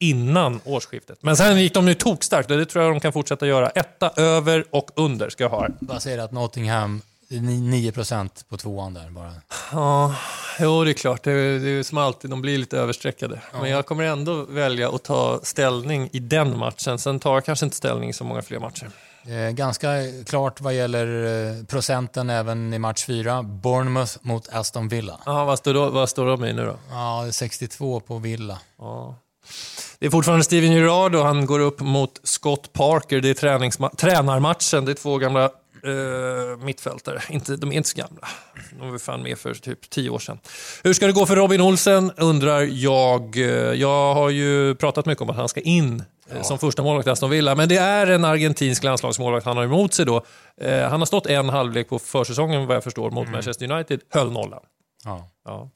innan 0.00 0.60
årsskiftet. 0.64 1.18
Men 1.22 1.36
sen 1.36 1.60
gick 1.62 1.74
de 1.74 1.88
ju 1.88 1.94
tokstarkt 1.94 2.50
och 2.50 2.58
det 2.58 2.66
tror 2.66 2.84
jag 2.84 2.94
de 2.94 3.00
kan 3.00 3.12
fortsätta 3.12 3.46
göra. 3.46 3.70
Etta, 3.70 4.10
över 4.16 4.64
och 4.70 4.90
under 4.96 5.30
ska 5.30 5.44
jag 5.44 5.48
ha. 5.50 5.68
Vad 5.80 6.02
säger 6.02 6.18
att 6.18 6.32
Nottingham 6.32 7.02
9% 7.28 8.48
på 8.48 8.56
tvåan 8.56 8.94
där 8.94 9.10
bara. 9.10 9.32
Ja, 9.72 10.16
jo 10.60 10.84
det 10.84 10.90
är 10.90 10.94
klart. 10.94 11.22
Det 11.22 11.32
är, 11.32 11.58
det 11.58 11.68
är 11.68 11.82
som 11.82 11.98
alltid, 11.98 12.30
de 12.30 12.42
blir 12.42 12.58
lite 12.58 12.78
överstreckade. 12.78 13.40
Ja. 13.52 13.60
Men 13.60 13.70
jag 13.70 13.86
kommer 13.86 14.04
ändå 14.04 14.42
välja 14.42 14.88
att 14.88 15.04
ta 15.04 15.40
ställning 15.42 16.08
i 16.12 16.18
den 16.18 16.58
matchen. 16.58 16.98
Sen 16.98 17.20
tar 17.20 17.34
jag 17.34 17.44
kanske 17.44 17.66
inte 17.66 17.76
ställning 17.76 18.10
i 18.10 18.12
så 18.12 18.24
många 18.24 18.42
fler 18.42 18.58
matcher. 18.58 18.90
Eh, 19.28 19.50
ganska 19.50 19.88
klart 20.26 20.60
vad 20.60 20.74
gäller 20.74 21.24
eh, 21.24 21.64
procenten 21.64 22.30
även 22.30 22.74
i 22.74 22.78
match 22.78 23.04
4. 23.04 23.42
Bournemouth 23.42 24.18
mot 24.20 24.48
Aston 24.48 24.88
Villa. 24.88 25.20
Ja, 25.26 25.44
vad, 25.44 25.58
står 25.58 25.74
då, 25.74 25.90
vad 25.90 26.08
står 26.08 26.26
de 26.26 26.44
i 26.44 26.52
nu 26.52 26.66
då? 26.66 26.76
Ja, 26.90 27.28
62 27.30 28.00
på 28.00 28.18
Villa. 28.18 28.58
Ja. 28.78 29.14
Det 29.98 30.06
är 30.06 30.10
fortfarande 30.10 30.44
Steven 30.44 30.72
Gerrard 30.72 31.14
och 31.14 31.24
han 31.24 31.46
går 31.46 31.60
upp 31.60 31.80
mot 31.80 32.20
Scott 32.22 32.72
Parker. 32.72 33.20
Det 33.20 33.30
är 33.30 33.34
tränarmatchen. 33.96 34.84
Det 34.84 34.92
är 34.92 34.94
två 34.94 35.18
gamla 35.18 35.44
eh, 35.44 36.58
mittfältare. 36.64 37.22
Inte, 37.28 37.56
de 37.56 37.72
är 37.72 37.76
inte 37.76 37.88
så 37.88 37.98
gamla. 37.98 38.28
De 38.78 38.90
var 38.90 38.98
fan 38.98 39.22
med 39.22 39.38
för 39.38 39.54
typ 39.54 39.90
tio 39.90 40.10
år 40.10 40.18
sedan. 40.18 40.38
Hur 40.82 40.92
ska 40.92 41.06
det 41.06 41.12
gå 41.12 41.26
för 41.26 41.36
Robin 41.36 41.60
Olsen 41.60 42.12
undrar 42.16 42.60
jag. 42.60 43.36
Jag 43.76 44.14
har 44.14 44.30
ju 44.30 44.74
pratat 44.74 45.06
mycket 45.06 45.22
om 45.22 45.30
att 45.30 45.36
han 45.36 45.48
ska 45.48 45.60
in 45.60 46.04
ja. 46.34 46.42
som 46.42 46.58
första 46.58 46.82
målvakt 46.82 47.06
i 47.06 47.10
Aston 47.10 47.30
Villa. 47.30 47.54
Men 47.54 47.68
det 47.68 47.76
är 47.76 48.06
en 48.06 48.24
argentinsk 48.24 48.82
landslagsmålvakt 48.82 49.46
han 49.46 49.56
har 49.56 49.64
emot 49.64 49.94
sig 49.94 50.06
då. 50.06 50.24
Eh, 50.60 50.88
han 50.88 51.00
har 51.00 51.06
stått 51.06 51.26
en 51.26 51.48
halvlek 51.48 51.88
på 51.88 51.98
försäsongen 51.98 52.66
vad 52.66 52.76
jag 52.76 52.84
förstår 52.84 53.10
mot 53.10 53.22
mm. 53.22 53.32
Manchester 53.32 53.72
United, 53.72 54.00
höll 54.10 54.32
nollan. 54.32 54.62
Ja. 55.04 55.28
ja. 55.44 55.70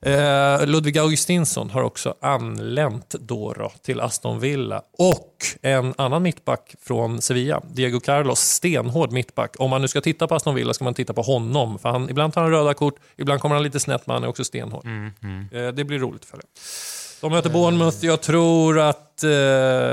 Eh, 0.00 0.66
Ludvig 0.66 0.98
Augustinsson 0.98 1.70
har 1.70 1.82
också 1.82 2.14
anlänt 2.20 3.14
då, 3.20 3.52
då 3.52 3.72
till 3.82 4.00
Aston 4.00 4.40
Villa. 4.40 4.82
Och 4.98 5.34
en 5.62 5.94
annan 5.98 6.22
mittback 6.22 6.74
från 6.82 7.22
Sevilla, 7.22 7.62
Diego 7.72 8.00
Carlos, 8.00 8.40
stenhård 8.40 9.12
mittback. 9.12 9.54
Om 9.58 9.70
man 9.70 9.82
nu 9.82 9.88
ska 9.88 10.00
titta 10.00 10.26
på 10.26 10.34
Aston 10.34 10.54
Villa 10.54 10.74
ska 10.74 10.84
man 10.84 10.94
titta 10.94 11.12
på 11.12 11.22
honom. 11.22 11.78
För 11.78 11.88
han, 11.88 12.10
ibland 12.10 12.32
tar 12.32 12.42
han 12.42 12.50
röda 12.50 12.74
kort, 12.74 12.94
ibland 13.16 13.40
kommer 13.40 13.54
han 13.54 13.64
lite 13.64 13.80
snett, 13.80 14.06
men 14.06 14.14
han 14.14 14.24
är 14.24 14.28
också 14.28 14.44
stenhård. 14.44 14.84
Mm, 14.84 15.48
Eh, 15.52 15.68
det 15.68 15.84
blir 15.84 15.98
roligt 15.98 16.24
för 16.24 16.36
det. 16.36 16.42
De 17.20 17.32
möter 17.32 17.50
Bournemouth. 17.50 17.96
Jag 18.06 18.20
tror 18.20 18.78
att 18.80 19.24
eh, 19.24 19.30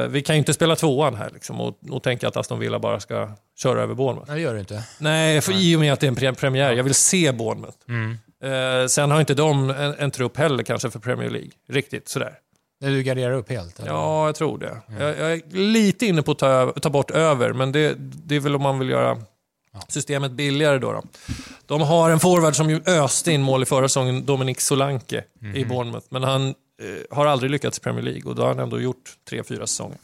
vi 0.10 0.24
kan 0.26 0.36
ju 0.36 0.40
inte 0.40 0.54
spela 0.54 0.76
tvåan 0.76 1.16
här 1.16 1.30
liksom, 1.34 1.62
och, 1.62 1.78
och 1.90 2.04
tänka 2.04 2.28
att 2.28 2.38
Aston 2.38 2.60
Villa 2.60 2.80
bara 2.80 3.00
ska 3.00 3.30
köra 3.58 3.82
över 3.82 3.94
Bournemouth. 3.94 4.28
Nej, 4.32 4.36
det 4.36 4.42
gör 4.44 4.54
du 4.54 4.60
inte. 4.60 4.84
Nej, 5.00 5.42
för 5.42 5.54
i 5.54 5.76
och 5.76 5.80
med 5.80 5.94
att 5.94 6.00
det 6.00 6.06
är 6.06 6.12
en 6.12 6.16
pre- 6.16 6.36
premiär. 6.36 6.74
Jag 6.74 6.84
vill 6.84 6.94
se 6.96 7.32
Bournemouth. 7.32 7.78
Mm. 7.90 8.18
Eh, 8.44 8.88
sen 8.88 9.12
har 9.12 9.20
inte 9.20 9.34
de 9.34 9.70
en, 9.70 9.96
en 10.00 10.12
trupp 10.12 10.38
heller 10.38 10.64
kanske 10.64 10.90
för 10.92 11.00
Premier 11.00 11.30
League. 11.30 11.50
Riktigt 11.70 12.10
sådär. 12.10 12.34
Nej, 12.82 12.92
Du 12.92 13.04
garderar 13.04 13.32
upp 13.34 13.50
helt? 13.50 13.80
Eller? 13.80 13.90
Ja, 13.92 14.26
jag 14.26 14.36
tror 14.36 14.58
det. 14.58 14.78
Jag, 15.00 15.10
jag 15.20 15.34
är 15.34 15.42
lite 15.58 16.06
inne 16.06 16.22
på 16.22 16.32
att 16.32 16.40
ta, 16.40 16.72
ta 16.82 16.90
bort 16.90 17.12
över, 17.12 17.54
men 17.54 17.72
det, 17.72 17.96
det 18.00 18.36
är 18.36 18.40
väl 18.40 18.56
om 18.56 18.62
man 18.62 18.80
vill 18.80 18.90
göra 18.90 19.18
systemet 19.88 20.32
billigare 20.32 20.78
då, 20.80 20.92
då. 20.92 21.04
De 21.66 21.82
har 21.82 22.10
en 22.10 22.20
forward 22.20 22.56
som 22.56 22.70
ju 22.70 22.82
öste 22.86 23.32
in 23.32 23.42
mål 23.42 23.64
i 23.64 23.66
förra 23.66 23.88
säsongen, 23.88 24.26
Dominic 24.26 24.62
Solanke 24.62 25.24
i 25.56 25.66
Bournemouth. 25.66 26.06
Men 26.10 26.24
han 26.24 26.48
eh, 26.48 26.54
har 27.12 27.26
aldrig 27.26 27.52
lyckats 27.52 27.78
i 27.78 27.82
Premier 27.82 28.04
League 28.04 28.24
och 28.24 28.36
då 28.36 28.42
har 28.42 28.50
han 28.50 28.60
ändå 28.60 28.80
gjort 28.80 29.18
tre, 29.30 29.44
fyra 29.44 29.68
säsonger. 29.68 29.98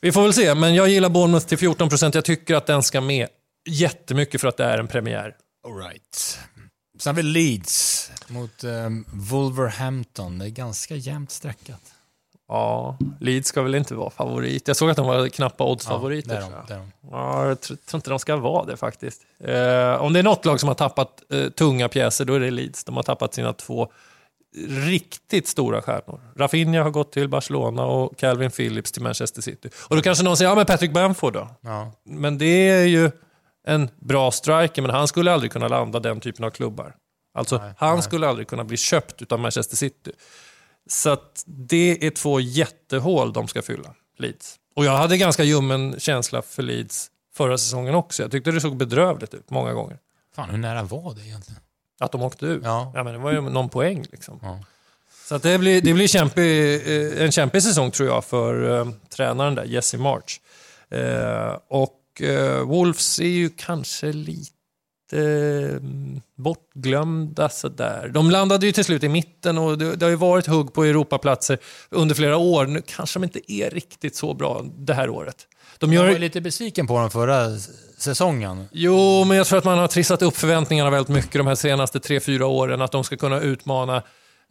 Vi 0.00 0.12
får 0.12 0.22
väl 0.22 0.32
se, 0.32 0.54
men 0.54 0.74
jag 0.74 0.88
gillar 0.88 1.08
Bournemouth 1.08 1.46
till 1.46 1.58
14 1.58 1.88
procent. 1.88 2.14
Jag 2.14 2.24
tycker 2.24 2.54
att 2.54 2.66
den 2.66 2.82
ska 2.82 3.00
med 3.00 3.28
jättemycket 3.68 4.40
för 4.40 4.48
att 4.48 4.56
det 4.56 4.64
är 4.64 4.78
en 4.78 4.88
premiär. 4.88 5.36
All 5.66 5.76
right. 5.76 6.38
Sen 6.98 7.16
har 7.16 7.22
vi 7.22 7.22
Leeds 7.22 8.10
mot 8.28 8.64
um, 8.64 9.04
Wolverhampton. 9.12 10.38
Det 10.38 10.44
är 10.44 10.50
ganska 10.50 10.96
jämnt 10.96 11.30
sträckat. 11.30 11.80
Ja, 12.48 12.98
Leeds 13.20 13.48
ska 13.48 13.62
väl 13.62 13.74
inte 13.74 13.94
vara 13.94 14.10
favorit. 14.10 14.68
Jag 14.68 14.76
såg 14.76 14.90
att 14.90 14.96
de 14.96 15.06
var 15.06 15.28
knappa 15.28 15.64
oddsfavoriter. 15.64 16.34
Ja, 16.34 16.40
det 16.40 16.46
är 16.46 16.50
tror 16.66 16.76
de, 16.76 16.84
det. 16.84 16.90
Ja, 17.10 17.48
jag 17.48 17.60
tror, 17.60 17.76
tror 17.76 17.98
inte 17.98 18.10
de 18.10 18.18
ska 18.18 18.36
vara 18.36 18.64
det 18.64 18.76
faktiskt. 18.76 19.22
Eh, 19.40 19.94
om 19.94 20.12
det 20.12 20.18
är 20.18 20.22
något 20.22 20.44
lag 20.44 20.60
som 20.60 20.68
har 20.68 20.74
tappat 20.74 21.22
eh, 21.32 21.48
tunga 21.48 21.88
pjäser, 21.88 22.24
då 22.24 22.34
är 22.34 22.40
det 22.40 22.50
Leeds. 22.50 22.84
De 22.84 22.96
har 22.96 23.02
tappat 23.02 23.34
sina 23.34 23.52
två 23.52 23.92
riktigt 24.68 25.48
stora 25.48 25.82
stjärnor. 25.82 26.20
Rafinha 26.36 26.82
har 26.82 26.90
gått 26.90 27.12
till 27.12 27.28
Barcelona 27.28 27.84
och 27.84 28.18
Calvin 28.18 28.50
Phillips 28.50 28.92
till 28.92 29.02
Manchester 29.02 29.42
City. 29.42 29.70
Och 29.88 29.96
då 29.96 30.02
kanske 30.02 30.24
någon 30.24 30.36
säger, 30.36 30.50
ja 30.50 30.54
men 30.54 30.66
Patrick 30.66 30.92
Bamford 30.92 31.32
då? 31.32 31.48
Ja. 31.60 31.92
Men 32.04 32.38
det 32.38 32.68
är 32.68 32.86
ju 32.86 33.10
en 33.66 33.88
bra 34.00 34.30
striker, 34.30 34.82
men 34.82 34.90
han 34.90 35.08
skulle 35.08 35.32
aldrig 35.32 35.52
kunna 35.52 35.68
landa 35.68 36.00
den 36.00 36.20
typen 36.20 36.44
av 36.44 36.50
klubbar. 36.50 36.94
Alltså, 37.34 37.58
Nej, 37.58 37.74
han 37.78 37.94
nej. 37.94 38.02
skulle 38.02 38.28
aldrig 38.28 38.48
kunna 38.48 38.64
bli 38.64 38.76
köpt 38.76 39.32
av 39.32 39.40
Manchester 39.40 39.76
City. 39.76 40.12
Så 40.90 41.16
det 41.46 42.06
är 42.06 42.10
två 42.10 42.40
jättehål 42.40 43.32
de 43.32 43.48
ska 43.48 43.62
fylla, 43.62 43.94
Leeds. 44.18 44.56
Och 44.76 44.84
jag 44.84 44.96
hade 44.96 45.18
ganska 45.18 45.44
ljummen 45.44 45.94
känsla 46.00 46.42
för 46.42 46.62
Leeds 46.62 47.10
förra 47.34 47.58
säsongen 47.58 47.94
också. 47.94 48.22
Jag 48.22 48.30
tyckte 48.30 48.50
det 48.50 48.60
såg 48.60 48.76
bedrövligt 48.76 49.34
ut 49.34 49.50
många 49.50 49.72
gånger. 49.72 49.98
Fan, 50.34 50.50
hur 50.50 50.58
nära 50.58 50.82
var 50.82 51.14
det 51.14 51.20
egentligen? 51.26 51.60
Att 51.98 52.12
de 52.12 52.22
åkte 52.22 52.46
ut. 52.46 52.62
Ja. 52.64 52.92
men 52.94 53.06
det 53.06 53.18
var 53.18 53.32
ju 53.32 53.40
någon 53.40 53.68
poäng. 53.68 54.06
Liksom. 54.12 54.40
Ja. 54.42 54.60
Så 55.28 55.34
att 55.34 55.42
det 55.42 55.58
blir, 55.58 55.80
det 55.80 55.94
blir 55.94 56.08
kämpig, 56.08 56.74
eh, 56.74 57.22
en 57.24 57.32
kämpig 57.32 57.62
säsong 57.62 57.90
tror 57.90 58.08
jag 58.08 58.24
för 58.24 58.78
eh, 58.78 58.86
tränaren 59.08 59.54
där, 59.54 59.64
Jesse 59.64 59.98
March. 59.98 60.40
Eh, 60.90 61.58
och 61.68 62.22
eh, 62.22 62.60
Wolves 62.60 63.20
är 63.20 63.24
ju 63.24 63.50
kanske 63.50 64.12
lite 64.12 64.52
eh, 65.12 65.80
bortglömda 66.36 67.48
sådär. 67.48 68.10
De 68.14 68.30
landade 68.30 68.66
ju 68.66 68.72
till 68.72 68.84
slut 68.84 69.04
i 69.04 69.08
mitten 69.08 69.58
och 69.58 69.78
det, 69.78 69.96
det 69.96 70.04
har 70.06 70.10
ju 70.10 70.16
varit 70.16 70.46
hugg 70.46 70.72
på 70.72 70.84
Europaplatser 70.84 71.58
under 71.90 72.14
flera 72.14 72.36
år. 72.36 72.66
Nu 72.66 72.82
kanske 72.86 73.18
de 73.18 73.24
inte 73.24 73.52
är 73.52 73.70
riktigt 73.70 74.16
så 74.16 74.34
bra 74.34 74.64
det 74.78 74.94
här 74.94 75.10
året. 75.10 75.46
De 75.78 75.92
Jag 75.92 76.00
var 76.00 76.06
gör, 76.06 76.14
ju 76.14 76.20
lite 76.20 76.40
besviken 76.40 76.86
på 76.86 76.98
dem 76.98 77.10
förra 77.10 77.50
säsongen. 77.98 78.68
Jo, 78.72 79.24
men 79.24 79.36
jag 79.36 79.46
tror 79.46 79.58
att 79.58 79.64
man 79.64 79.78
har 79.78 79.88
trissat 79.88 80.22
upp 80.22 80.36
förväntningarna 80.36 80.90
väldigt 80.90 81.14
mycket 81.14 81.32
de 81.32 81.46
här 81.46 81.54
senaste 81.54 82.00
tre, 82.00 82.20
fyra 82.20 82.46
åren. 82.46 82.82
Att 82.82 82.92
de 82.92 83.04
ska 83.04 83.16
kunna 83.16 83.40
utmana 83.40 84.02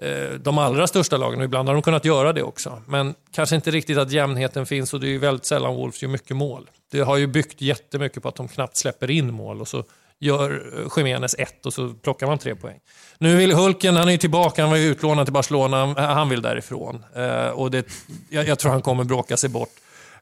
eh, 0.01 0.29
de 0.39 0.57
allra 0.57 0.87
största 0.87 1.17
lagen 1.17 1.39
och 1.39 1.45
ibland 1.45 1.67
har 1.69 1.73
de 1.73 1.81
kunnat 1.81 2.05
göra 2.05 2.33
det 2.33 2.43
också. 2.43 2.81
Men 2.87 3.13
kanske 3.31 3.55
inte 3.55 3.71
riktigt 3.71 3.97
att 3.97 4.11
jämnheten 4.11 4.65
finns 4.65 4.93
och 4.93 4.99
det 4.99 5.07
är 5.07 5.09
ju 5.09 5.17
väldigt 5.17 5.45
sällan 5.45 5.75
Wolves 5.75 6.03
gör 6.03 6.09
mycket 6.09 6.35
mål. 6.35 6.69
Det 6.91 6.99
har 6.99 7.17
ju 7.17 7.27
byggt 7.27 7.61
jättemycket 7.61 8.23
på 8.23 8.29
att 8.29 8.35
de 8.35 8.47
knappt 8.47 8.77
släpper 8.77 9.11
in 9.11 9.33
mål 9.33 9.61
och 9.61 9.67
så 9.67 9.83
gör 10.19 10.63
eh, 10.73 10.91
Jiménez 10.97 11.35
ett 11.39 11.65
och 11.65 11.73
så 11.73 11.93
plockar 11.93 12.27
man 12.27 12.37
tre 12.37 12.55
poäng. 12.55 12.79
Nu 13.17 13.35
vill 13.35 13.53
Hulken, 13.53 13.95
han 13.95 14.07
är 14.07 14.11
ju 14.11 14.17
tillbaka, 14.17 14.61
han 14.61 14.71
var 14.71 14.77
ju 14.77 14.87
utlånad 14.87 15.25
till 15.25 15.33
Barcelona, 15.33 15.93
han 15.97 16.29
vill 16.29 16.41
därifrån. 16.41 17.05
Eh, 17.15 17.47
och 17.47 17.71
det, 17.71 17.85
jag, 18.29 18.47
jag 18.47 18.59
tror 18.59 18.71
han 18.71 18.81
kommer 18.81 19.03
bråka 19.03 19.37
sig 19.37 19.49
bort. 19.49 19.69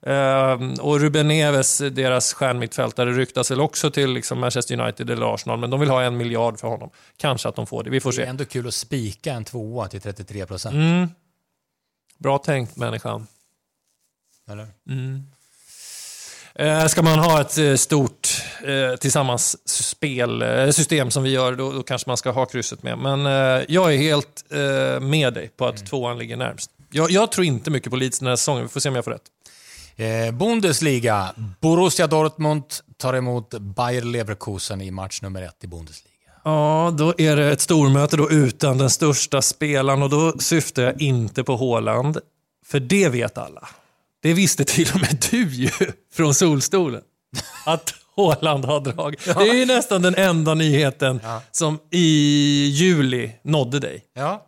Ehm, 0.05 0.73
och 0.73 0.99
Ruben 0.99 1.27
Neves, 1.27 1.77
deras 1.77 2.33
stjärnmittfältare, 2.33 3.11
ryktas 3.11 3.51
väl 3.51 3.61
också 3.61 3.91
till 3.91 4.09
liksom 4.13 4.39
Manchester 4.39 4.79
United 4.79 5.09
eller 5.09 5.33
Arsenal, 5.33 5.59
men 5.59 5.69
de 5.69 5.79
vill 5.79 5.89
ha 5.89 6.03
en 6.03 6.17
miljard 6.17 6.59
för 6.59 6.67
honom. 6.67 6.89
Kanske 7.17 7.49
att 7.49 7.55
de 7.55 7.67
får 7.67 7.83
det, 7.83 7.89
vi 7.89 7.99
får 7.99 8.11
Det 8.11 8.15
är 8.21 8.25
se. 8.25 8.29
ändå 8.29 8.45
kul 8.45 8.67
att 8.67 8.73
spika 8.73 9.33
en 9.33 9.45
tvåa 9.45 9.87
till 9.87 10.01
33 10.01 10.45
procent. 10.45 10.75
Mm. 10.75 11.07
Bra 12.17 12.37
tänkt 12.37 12.77
människan. 12.77 13.27
Eller? 14.49 14.67
Eh, 16.55 16.87
ska 16.87 17.01
man 17.01 17.19
ha 17.19 17.41
ett 17.41 17.57
eh, 17.57 17.75
stort 17.75 18.27
eh, 18.63 18.95
tillsammans 18.95 19.67
spel, 19.69 20.41
eh, 20.41 20.69
system 20.69 21.11
som 21.11 21.23
vi 21.23 21.29
gör, 21.29 21.55
då, 21.55 21.71
då 21.71 21.83
kanske 21.83 22.09
man 22.09 22.17
ska 22.17 22.31
ha 22.31 22.45
krysset 22.45 22.83
med. 22.83 22.97
Men 22.97 23.25
eh, 23.25 23.65
jag 23.67 23.93
är 23.93 23.97
helt 23.97 24.43
med 25.01 25.33
dig 25.33 25.49
på 25.57 25.65
att 25.65 25.85
tvåan 25.85 26.17
ligger 26.17 26.37
närmst. 26.37 26.71
Jag, 26.91 27.11
jag 27.11 27.31
tror 27.31 27.45
inte 27.45 27.71
mycket 27.71 27.89
på 27.89 27.95
Leeds 27.95 28.19
den 28.19 28.27
här 28.27 28.35
säsongen, 28.35 28.63
vi 28.63 28.69
får 28.69 28.79
se 28.79 28.89
om 28.89 28.95
jag 28.95 29.05
får 29.05 29.11
rätt. 29.11 29.21
Eh, 29.95 30.31
Bundesliga. 30.31 31.33
Borussia 31.61 32.07
Dortmund 32.07 32.63
tar 32.97 33.13
emot 33.13 33.53
Bayer 33.53 34.01
Leverkusen 34.01 34.81
i 34.81 34.91
match 34.91 35.21
nummer 35.21 35.41
ett 35.41 35.63
i 35.63 35.67
Bundesliga. 35.67 36.13
Ja, 36.43 36.93
då 36.97 37.13
är 37.17 37.35
det 37.35 37.51
ett 37.51 37.61
stormöte 37.61 38.17
då 38.17 38.31
utan 38.31 38.77
den 38.77 38.89
största 38.89 39.41
spelaren 39.41 40.01
och 40.03 40.09
då 40.09 40.39
syftar 40.39 40.83
jag 40.83 41.01
inte 41.01 41.43
på 41.43 41.57
Haaland. 41.57 42.17
För 42.65 42.79
det 42.79 43.09
vet 43.09 43.37
alla. 43.37 43.67
Det 44.21 44.33
visste 44.33 44.65
till 44.65 44.89
och 44.93 45.01
med 45.01 45.25
du 45.31 45.49
ju 45.49 45.69
från 46.13 46.33
Solstolen. 46.33 47.01
Att 47.65 47.93
Haaland 48.15 48.65
har 48.65 48.79
dragit. 48.79 49.25
Det 49.25 49.49
är 49.49 49.53
ju 49.53 49.65
nästan 49.65 50.01
den 50.01 50.15
enda 50.15 50.53
nyheten 50.53 51.21
som 51.51 51.79
i 51.91 52.07
juli 52.65 53.31
nådde 53.43 53.79
dig. 53.79 54.03
Ja, 54.15 54.45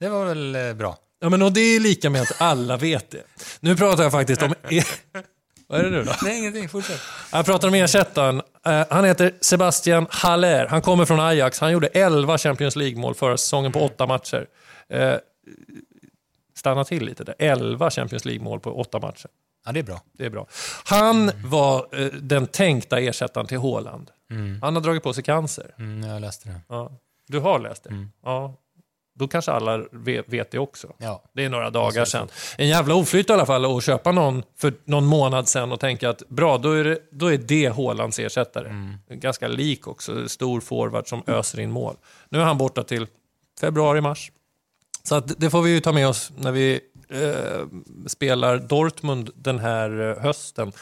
det 0.00 0.08
var 0.08 0.24
väl 0.24 0.54
eh, 0.54 0.72
bra. 0.72 0.96
Ja, 1.20 1.28
men 1.28 1.42
och 1.42 1.52
det 1.52 1.60
är 1.60 1.80
lika 1.80 2.10
med 2.10 2.22
att 2.22 2.40
alla 2.40 2.76
vet 2.76 3.10
det. 3.10 3.22
Nu 3.60 3.76
pratar 3.76 4.02
jag 4.02 4.12
faktiskt 4.12 4.42
om... 4.42 4.54
E- 4.70 4.82
Vad 5.70 5.80
är 5.80 5.84
det 5.84 5.90
nu 5.90 6.04
då? 6.04 6.12
Nej, 6.22 6.38
ingenting. 6.38 6.68
Fortsätt. 6.68 7.00
Jag 7.32 7.46
pratar 7.46 7.68
om 7.68 7.74
ersättaren. 7.74 8.42
Eh, 8.66 8.84
han 8.90 9.04
heter 9.04 9.32
Sebastian 9.40 10.06
Haller. 10.10 10.66
Han 10.66 10.82
kommer 10.82 11.04
från 11.04 11.20
Ajax. 11.20 11.60
Han 11.60 11.72
gjorde 11.72 11.86
11 11.86 12.38
Champions 12.38 12.76
League-mål 12.76 13.14
förra 13.14 13.36
säsongen 13.36 13.72
på 13.72 13.80
åtta 13.80 14.06
matcher. 14.06 14.46
Eh, 14.88 15.14
stanna 16.56 16.84
till 16.84 17.04
lite 17.04 17.24
där. 17.24 17.34
11 17.38 17.90
Champions 17.90 18.24
League-mål 18.24 18.60
på 18.60 18.80
åtta 18.80 18.98
matcher. 19.00 19.28
Ja, 19.66 19.72
det 19.72 19.78
är 19.80 19.84
bra. 19.84 20.00
Det 20.18 20.24
är 20.24 20.30
bra. 20.30 20.46
Han 20.84 21.30
var 21.44 21.86
eh, 21.92 22.06
den 22.06 22.46
tänkta 22.46 23.00
ersättaren 23.00 23.46
till 23.46 23.58
Haaland. 23.58 24.10
Han 24.62 24.74
har 24.74 24.80
dragit 24.82 25.02
på 25.02 25.12
sig 25.12 25.24
cancer. 25.24 25.74
Mm, 25.78 26.10
jag 26.10 26.20
läste 26.20 26.48
det. 26.48 26.60
Ja. 26.68 26.92
Du 27.28 27.38
har 27.38 27.58
läst 27.58 27.84
det? 27.84 28.06
Ja. 28.24 28.54
Då 29.18 29.28
kanske 29.28 29.52
alla 29.52 29.84
vet, 29.92 30.28
vet 30.28 30.50
det 30.50 30.58
också. 30.58 30.92
Ja. 30.98 31.22
Det 31.32 31.44
är 31.44 31.48
några 31.48 31.70
dagar 31.70 32.04
sedan. 32.04 32.28
En 32.58 32.68
jävla 32.68 32.94
oflyt 32.94 33.30
i 33.30 33.32
alla 33.32 33.46
fall 33.46 33.76
att 33.76 33.84
köpa 33.84 34.12
någon 34.12 34.42
för 34.56 34.72
någon 34.84 35.04
månad 35.04 35.48
sedan 35.48 35.72
och 35.72 35.80
tänka 35.80 36.10
att 36.10 36.28
bra, 36.28 36.58
då 36.58 36.72
är 36.72 36.84
det, 36.84 36.98
då 37.10 37.32
är 37.32 37.38
det 37.38 37.66
Haalands 37.76 38.18
ersättare. 38.18 38.74
Ganska 39.08 39.48
lik 39.48 39.88
också, 39.88 40.28
stor 40.28 40.60
forward 40.60 41.08
som 41.08 41.22
öser 41.26 41.60
in 41.60 41.70
mål. 41.70 41.96
Nu 42.28 42.40
är 42.40 42.44
han 42.44 42.58
borta 42.58 42.82
till 42.82 43.06
februari-mars. 43.60 44.32
Så 45.02 45.14
att 45.14 45.40
det 45.40 45.50
får 45.50 45.62
vi 45.62 45.70
ju 45.70 45.80
ta 45.80 45.92
med 45.92 46.08
oss 46.08 46.32
när 46.36 46.52
vi 46.52 46.80
eh, 47.08 47.66
spelar 48.06 48.58
Dortmund 48.58 49.30
den 49.34 49.58
här 49.58 50.10
eh, 50.10 50.22
hösten. 50.22 50.72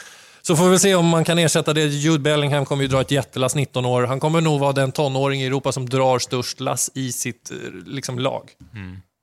Så 0.47 0.57
får 0.57 0.69
vi 0.69 0.79
se 0.79 0.95
om 0.95 1.09
man 1.09 1.25
kan 1.25 1.39
ersätta 1.39 1.73
det. 1.73 1.85
Jude 1.85 2.19
Bellingham 2.19 2.65
kommer 2.65 2.83
ju 2.83 2.89
dra 2.89 3.01
ett 3.01 3.11
jättelass 3.11 3.55
19 3.55 3.85
år. 3.85 4.03
Han 4.03 4.21
kommer 4.21 4.41
nog 4.41 4.61
vara 4.61 4.73
den 4.73 4.93
tonåring 4.93 5.43
i 5.43 5.47
Europa 5.47 5.73
som 5.73 5.89
drar 5.89 6.19
störst 6.19 6.61
lass 6.61 6.91
i 6.95 7.13
sitt 7.13 7.51
eh, 7.51 7.57
liksom, 7.87 8.19
lag. 8.19 8.51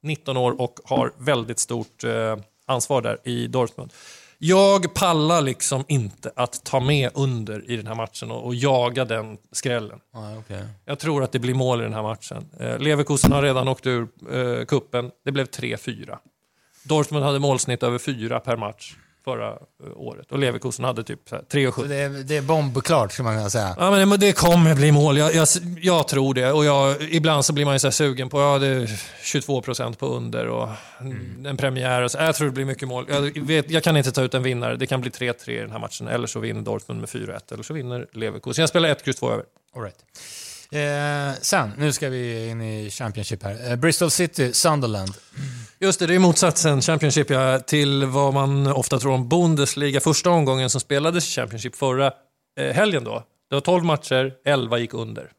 19 0.03 0.37
år 0.37 0.61
och 0.61 0.79
har 0.83 1.11
väldigt 1.17 1.59
stort 1.59 2.03
eh, 2.03 2.37
ansvar 2.65 3.01
där 3.01 3.19
i 3.23 3.47
Dortmund. 3.47 3.93
Jag 4.37 4.93
pallar 4.93 5.41
liksom 5.41 5.85
inte 5.87 6.31
att 6.35 6.63
ta 6.63 6.79
med 6.79 7.09
under 7.13 7.71
i 7.71 7.77
den 7.77 7.87
här 7.87 7.95
matchen 7.95 8.31
och, 8.31 8.45
och 8.45 8.55
jaga 8.55 9.05
den 9.05 9.37
skrällen. 9.51 9.99
Ja, 10.13 10.37
okej. 10.37 10.63
Jag 10.85 10.99
tror 10.99 11.23
att 11.23 11.31
det 11.31 11.39
blir 11.39 11.53
mål 11.53 11.81
i 11.81 11.83
den 11.83 11.93
här 11.93 12.03
matchen. 12.03 12.45
Eh, 12.59 12.79
Leverkusen 12.79 13.31
har 13.31 13.41
redan 13.41 13.67
åkt 13.67 13.87
ur 13.87 14.07
eh, 14.31 14.65
kuppen. 14.65 15.11
Det 15.25 15.31
blev 15.31 15.45
3-4. 15.45 16.17
Dortmund 16.83 17.25
hade 17.25 17.39
målsnitt 17.39 17.83
över 17.83 17.97
4 17.97 18.39
per 18.39 18.57
match. 18.57 18.95
Förra 19.23 19.49
eh, 19.49 19.57
året. 19.95 20.31
Och 20.31 20.39
Leverkusen 20.39 20.85
hade 20.85 21.03
typ 21.03 21.29
3,70. 21.29 21.87
Det 21.87 21.95
är, 21.95 22.09
det 22.09 22.37
är 22.37 22.41
bombklart, 22.41 23.11
skulle 23.11 23.23
man 23.23 23.37
kunna 23.37 23.49
säga. 23.49 23.75
Ja, 23.79 24.05
men 24.05 24.19
det 24.19 24.33
kommer 24.33 24.75
bli 24.75 24.91
mål. 24.91 25.17
Jag, 25.17 25.35
jag, 25.35 25.47
jag 25.81 26.07
tror 26.07 26.33
det. 26.33 26.51
Och 26.51 26.65
jag, 26.65 27.01
ibland 27.01 27.45
så 27.45 27.53
blir 27.53 27.65
man 27.65 27.75
ju 27.75 27.79
så 27.79 27.91
sugen 27.91 28.29
på 28.29 28.41
ja, 28.41 28.59
det 28.59 28.67
är 28.67 29.01
22 29.23 29.61
procent 29.61 29.99
på 29.99 30.05
under 30.05 30.47
och 30.47 30.69
mm. 31.01 31.45
en 31.45 31.57
premiär. 31.57 32.01
Och 32.01 32.11
så. 32.11 32.17
Jag 32.17 32.35
tror 32.35 32.47
det 32.47 32.53
blir 32.53 32.65
mycket 32.65 32.87
mål. 32.87 33.05
Jag, 33.09 33.45
vet, 33.45 33.69
jag 33.69 33.83
kan 33.83 33.97
inte 33.97 34.11
ta 34.11 34.21
ut 34.21 34.33
en 34.33 34.43
vinnare. 34.43 34.75
Det 34.75 34.87
kan 34.87 35.01
bli 35.01 35.09
3-3 35.09 35.49
i 35.49 35.59
den 35.59 35.71
här 35.71 35.79
matchen. 35.79 36.07
Eller 36.07 36.27
så 36.27 36.39
vinner 36.39 36.61
Dortmund 36.61 36.99
med 36.99 37.09
4-1. 37.09 37.53
Eller 37.53 37.63
så 37.63 37.73
vinner 37.73 38.07
Leverkusen. 38.11 38.61
Jag 38.61 38.69
spelar 38.69 38.89
1, 38.89 39.07
X, 39.07 39.19
2 39.19 39.31
över. 39.31 39.45
All 39.75 39.81
right. 39.81 39.97
Eh, 40.73 41.33
sen, 41.41 41.71
nu 41.77 41.93
ska 41.93 42.09
vi 42.09 42.49
in 42.49 42.61
i 42.61 42.89
Championship 42.89 43.43
här. 43.43 43.71
Eh, 43.71 43.75
Bristol 43.75 44.11
City, 44.11 44.53
Sunderland. 44.53 45.11
Just 45.79 45.99
det, 45.99 46.07
det 46.07 46.15
är 46.15 46.19
motsatsen, 46.19 46.81
Championship, 46.81 47.29
ja, 47.29 47.59
till 47.59 48.05
vad 48.05 48.33
man 48.33 48.67
ofta 48.67 48.99
tror 48.99 49.13
om 49.13 49.29
Bundesliga. 49.29 49.99
Första 49.99 50.29
omgången 50.29 50.69
som 50.69 50.81
spelades 50.81 51.29
i 51.29 51.31
Championship 51.31 51.75
förra 51.75 52.11
eh, 52.59 52.73
helgen 52.73 53.03
då. 53.03 53.23
Det 53.49 53.55
var 53.55 53.61
12 53.61 53.83
matcher, 53.83 54.33
11 54.45 54.77
gick 54.77 54.93
under. 54.93 55.31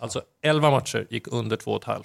Alltså 0.00 0.22
11 0.42 0.70
matcher 0.70 1.06
gick 1.10 1.28
under 1.28 1.56
2,5. 1.56 2.04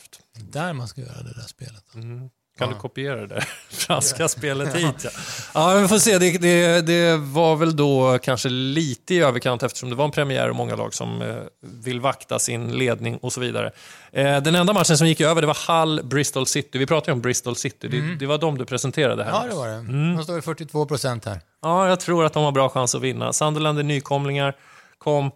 Där 0.52 0.74
man 0.74 0.88
ska 0.88 1.02
göra 1.02 1.24
det 1.24 1.34
där 1.34 1.48
spelet. 1.48 1.96
Mm. 1.96 2.30
Kan 2.58 2.68
ja. 2.68 2.74
du 2.74 2.80
kopiera 2.80 3.16
det 3.16 3.28
där 3.28 3.50
franska 3.70 4.28
spelet 4.28 4.76
hit? 4.76 5.06
Ja, 5.54 5.74
ja 5.74 5.80
vi 5.80 5.88
får 5.88 5.98
se. 5.98 6.18
Det, 6.18 6.38
det, 6.38 6.82
det, 6.82 7.18
var 7.18 7.56
väl 7.56 7.76
då 7.76 8.20
kanske 8.24 8.50
lite 8.50 9.16
i 9.16 9.20
överkant 9.20 9.64
eftersom 9.64 9.90
det 9.90 9.96
var 9.96 10.06
en 10.06 10.12
premiär 10.12 10.50
och 10.50 10.56
många 10.56 10.76
lag 10.76 10.94
som 10.94 11.22
eh, 11.22 11.36
vill 11.62 12.00
vakta 12.00 12.40
sin 12.40 12.78
ledning 12.78 13.18
och 13.18 13.34
så 13.34 13.42
vidare. 13.42 13.72
Eh, 14.12 14.42
den 14.42 14.56
enda 14.56 14.74
matchen 14.74 14.98
som 14.98 15.08
gick 15.08 15.22
över 15.22 15.42
det 15.42 15.48
var 15.48 15.82
Hull 15.82 16.02
Bristol 16.04 16.48
City. 16.48 16.78
Vi 16.78 16.86
pratade 16.86 17.12
ju 17.12 17.14
om 17.14 17.22
Bristol 17.22 17.56
City. 17.56 17.88
Mm. 17.88 18.08
Det, 18.10 18.16
det, 18.16 18.26
var 18.26 18.38
de 18.38 18.58
du 18.58 18.66
presenterade 18.66 19.24
här. 19.24 19.32
Ja, 19.32 19.46
det 19.50 19.56
var 19.56 19.68
det. 19.68 19.74
Mm. 19.74 20.16
De 20.16 20.24
står 20.24 20.42
42 20.42 20.86
procent 20.86 21.26
här. 21.26 21.42
Ja, 21.62 21.90
jag 21.90 22.00
tror 22.00 22.26
att 22.26 22.34
de 22.34 22.44
har 22.44 22.52
bra 22.52 22.70
chans 22.70 22.96
att 22.96 23.02
vinna. 23.02 23.34
Sunderland 23.34 23.80
är 23.80 23.84
nykomlingar. 23.84 24.56
Kom 24.98 25.32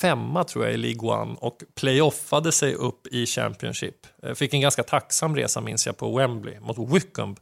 femma 0.00 0.44
tror 0.44 0.64
jag 0.64 0.74
i 0.74 0.76
League 0.76 1.10
One 1.10 1.36
och 1.40 1.62
playoffade 1.80 2.52
sig 2.52 2.74
upp 2.74 3.06
i 3.06 3.26
Championship. 3.26 4.06
Eh, 4.22 4.34
fick 4.34 4.54
en 4.54 4.60
ganska 4.60 4.82
tacksam 4.82 5.36
resa 5.36 5.60
minns 5.60 5.86
jag 5.86 5.96
på 5.96 6.16
Wembley 6.16 6.60
mot 6.60 6.94
Wycombe. 6.94 7.40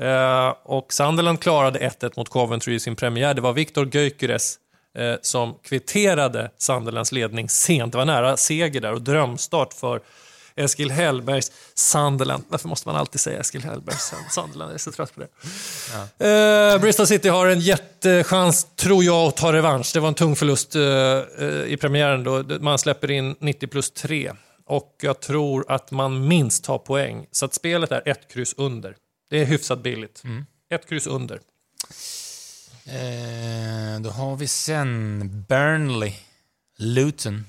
Eh, 0.00 0.54
och 0.62 0.92
Sunderland 0.92 1.40
klarade 1.40 1.78
1-1 1.78 2.12
mot 2.16 2.28
Coventry 2.28 2.74
i 2.74 2.80
sin 2.80 2.96
premiär. 2.96 3.34
Det 3.34 3.40
var 3.40 3.52
Viktor 3.52 3.96
Gyökeres 3.96 4.58
eh, 4.98 5.14
som 5.22 5.54
kvitterade 5.54 6.50
Sunderlands 6.56 7.12
ledning 7.12 7.48
sent. 7.48 7.92
Det 7.92 7.98
var 7.98 8.04
nära 8.04 8.36
seger 8.36 8.80
där 8.80 8.92
och 8.92 9.02
drömstart 9.02 9.74
för 9.74 10.00
Eskil 10.60 10.90
Hellbergs 10.90 11.52
Sunderland. 11.74 12.44
Varför 12.48 12.68
måste 12.68 12.88
man 12.88 12.96
alltid 12.96 13.20
säga 13.20 13.40
Eskil 13.40 13.62
Hellbergs 13.62 14.12
Sunderland? 14.30 14.70
Jag 14.70 14.74
är 14.74 14.78
så 14.78 14.92
trött 14.92 15.14
på 15.14 15.20
det. 15.20 15.28
Ja. 16.18 16.26
Eh, 16.26 16.80
Bristol 16.80 17.06
City 17.06 17.28
har 17.28 17.46
en 17.46 17.60
jättechans, 17.60 18.66
tror 18.76 19.04
jag, 19.04 19.28
att 19.28 19.36
ta 19.36 19.52
revansch. 19.52 19.90
Det 19.94 20.00
var 20.00 20.08
en 20.08 20.14
tung 20.14 20.36
förlust 20.36 20.76
eh, 20.76 20.82
eh 20.82 21.64
i 21.66 21.76
premiären 21.80 22.24
då 22.24 22.44
man 22.60 22.78
släpper 22.78 23.10
in 23.10 23.36
90 23.40 23.66
plus 23.66 23.90
3. 23.90 24.32
Och 24.66 24.96
jag 25.00 25.20
tror 25.20 25.64
att 25.68 25.90
man 25.90 26.28
minst 26.28 26.64
tar 26.64 26.78
poäng. 26.78 27.26
Så 27.30 27.44
att 27.44 27.54
spelet 27.54 27.92
är 27.92 28.08
ett 28.08 28.32
kryss 28.32 28.54
under. 28.56 28.96
Det 29.30 29.40
är 29.40 29.44
hyfsat 29.44 29.82
billigt. 29.82 30.24
Mm. 30.24 30.46
Ett 30.70 30.88
kryss 30.88 31.06
under. 31.06 31.40
Eh, 32.86 34.00
då 34.00 34.10
har 34.10 34.36
vi 34.36 34.48
sen 34.48 35.44
Burnley, 35.48 36.12
Luton. 36.78 37.44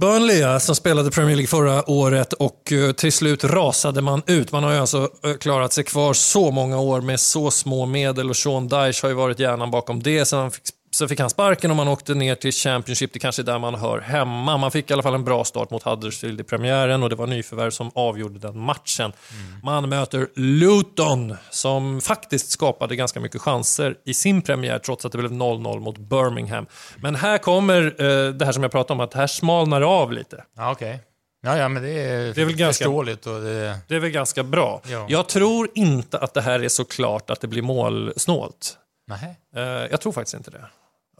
Burnley 0.00 0.60
som 0.60 0.74
spelade 0.76 1.10
Premier 1.10 1.36
League 1.36 1.46
förra 1.46 1.90
året 1.90 2.32
och 2.32 2.72
eh, 2.72 2.92
till 2.92 3.12
slut 3.12 3.44
rasade 3.44 4.00
man 4.02 4.22
ut. 4.26 4.52
Man 4.52 4.64
har 4.64 4.72
ju 4.72 4.78
alltså 4.78 5.08
eh, 5.24 5.34
klarat 5.34 5.72
sig 5.72 5.84
kvar 5.84 6.12
så 6.12 6.50
många 6.50 6.78
år 6.78 7.00
med 7.00 7.20
så 7.20 7.50
små 7.50 7.86
medel 7.86 8.30
och 8.30 8.36
Sean 8.36 8.68
Dyche 8.68 9.02
har 9.02 9.08
ju 9.08 9.14
varit 9.14 9.38
hjärnan 9.38 9.70
bakom 9.70 10.02
det. 10.02 10.24
Sen 10.24 10.38
han 10.38 10.50
fick 10.50 10.62
så 10.90 11.08
fick 11.08 11.20
han 11.20 11.30
sparken 11.30 11.70
och 11.70 11.76
man 11.76 11.88
åkte 11.88 12.14
ner 12.14 12.34
till 12.34 12.52
Championship, 12.52 13.12
det 13.12 13.18
kanske 13.18 13.42
är 13.42 13.44
där 13.44 13.58
man 13.58 13.74
hör 13.74 14.00
hemma. 14.00 14.56
Man 14.56 14.70
fick 14.70 14.90
i 14.90 14.92
alla 14.92 15.02
fall 15.02 15.14
en 15.14 15.24
bra 15.24 15.44
start 15.44 15.70
mot 15.70 15.82
Huddersfield 15.82 16.40
i 16.40 16.44
premiären 16.44 17.02
och 17.02 17.10
det 17.10 17.16
var 17.16 17.26
nyförvärv 17.26 17.70
som 17.70 17.90
avgjorde 17.94 18.38
den 18.38 18.58
matchen. 18.58 19.12
Mm. 19.32 19.60
Man 19.62 19.88
möter 19.88 20.28
Luton 20.34 21.36
som 21.50 22.00
faktiskt 22.00 22.50
skapade 22.50 22.96
ganska 22.96 23.20
mycket 23.20 23.40
chanser 23.40 23.94
i 24.04 24.14
sin 24.14 24.42
premiär 24.42 24.78
trots 24.78 25.04
att 25.04 25.12
det 25.12 25.18
blev 25.18 25.32
0-0 25.32 25.80
mot 25.80 25.98
Birmingham. 25.98 26.66
Men 26.96 27.14
här 27.14 27.38
kommer 27.38 27.82
eh, 27.82 28.32
det 28.32 28.44
här 28.44 28.52
som 28.52 28.62
jag 28.62 28.72
pratade 28.72 28.92
om, 28.92 29.00
att 29.00 29.14
här 29.14 29.26
smalnar 29.26 29.80
det 29.80 29.86
av 29.86 30.12
lite. 30.12 30.44
Ja, 30.56 30.72
okay. 30.72 30.98
Ja, 31.42 31.58
ja, 31.58 31.68
men 31.68 31.82
det 31.82 31.90
är, 31.90 32.34
det 32.34 32.40
är 32.40 32.44
väl 32.44 32.56
ganska, 32.56 32.84
förståeligt. 32.84 33.26
Och 33.26 33.40
det... 33.40 33.78
det 33.88 33.94
är 33.94 34.00
väl 34.00 34.10
ganska 34.10 34.42
bra. 34.42 34.80
Ja. 34.86 35.06
Jag 35.08 35.28
tror 35.28 35.68
inte 35.74 36.18
att 36.18 36.34
det 36.34 36.40
här 36.40 36.64
är 36.64 36.68
så 36.68 36.84
klart 36.84 37.30
att 37.30 37.40
det 37.40 37.48
blir 37.48 37.62
målsnålt. 37.62 38.76
Nej. 39.06 39.36
Eh, 39.56 39.62
jag 39.90 40.00
tror 40.00 40.12
faktiskt 40.12 40.34
inte 40.34 40.50
det. 40.50 40.64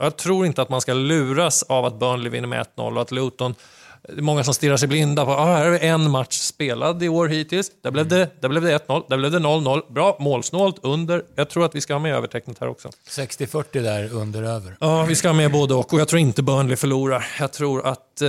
Jag 0.00 0.16
tror 0.16 0.46
inte 0.46 0.62
att 0.62 0.68
man 0.68 0.80
ska 0.80 0.92
luras 0.92 1.62
av 1.62 1.84
att 1.84 1.98
Burnley 1.98 2.30
vinner 2.30 2.48
med 2.48 2.66
1-0 2.76 2.94
och 2.94 3.02
att 3.02 3.10
Luton 3.10 3.54
det 4.02 4.18
är 4.18 4.22
många 4.22 4.44
som 4.44 4.54
stirrar 4.54 4.76
sig 4.76 4.88
blinda 4.88 5.24
på 5.24 5.30
ah, 5.30 5.56
här 5.56 5.64
är 5.66 5.78
en 5.78 6.10
match 6.10 6.38
spelad 6.38 7.02
i 7.02 7.08
år 7.08 7.28
hittills. 7.28 7.70
Där 7.82 7.90
blev 7.90 8.08
det, 8.08 8.40
där 8.40 8.48
blev 8.48 8.62
det 8.62 8.86
1-0, 8.86 9.04
där 9.08 9.16
blev 9.16 9.30
det 9.30 9.38
0-0. 9.38 9.92
Bra, 9.92 10.16
målsnålt, 10.20 10.76
under. 10.82 11.24
Jag 11.34 11.50
tror 11.50 11.64
att 11.64 11.74
vi 11.74 11.80
ska 11.80 11.94
ha 11.94 11.98
med 11.98 12.14
övertecknet 12.14 12.58
här 12.60 12.68
också. 12.68 12.90
60-40 13.08 13.64
där, 13.72 14.12
under 14.12 14.42
över. 14.42 14.76
Ja, 14.80 15.04
vi 15.04 15.14
ska 15.14 15.28
ha 15.28 15.32
med 15.32 15.52
både 15.52 15.74
och. 15.74 15.92
Och 15.92 16.00
jag 16.00 16.08
tror 16.08 16.20
inte 16.20 16.42
Burnley 16.42 16.76
förlorar. 16.76 17.26
Jag 17.38 17.52
tror 17.52 17.86
att 17.86 18.22
eh, 18.22 18.28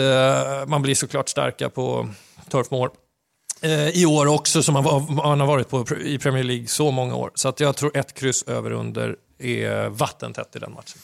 man 0.67 0.81
blir 0.81 0.95
såklart 0.95 1.29
starka 1.29 1.69
på 1.69 2.09
Turf 2.49 2.71
Moor. 2.71 2.91
Eh, 3.61 3.89
I 3.89 4.05
år 4.05 4.27
också, 4.27 4.63
som 4.63 4.73
man, 4.73 5.15
man 5.15 5.39
har 5.39 5.47
varit 5.47 5.69
på 5.69 5.85
i 6.03 6.17
Premier 6.17 6.43
League 6.43 6.67
så 6.67 6.91
många 6.91 7.15
år. 7.15 7.31
Så 7.35 7.49
att 7.49 7.59
jag 7.59 7.75
tror 7.75 7.97
ett 7.97 8.13
kryss 8.13 8.43
över 8.43 8.71
under 8.71 9.15
är 9.39 9.89
vattentätt 9.89 10.55
i 10.55 10.59
den 10.59 10.73
matchen. 10.73 10.99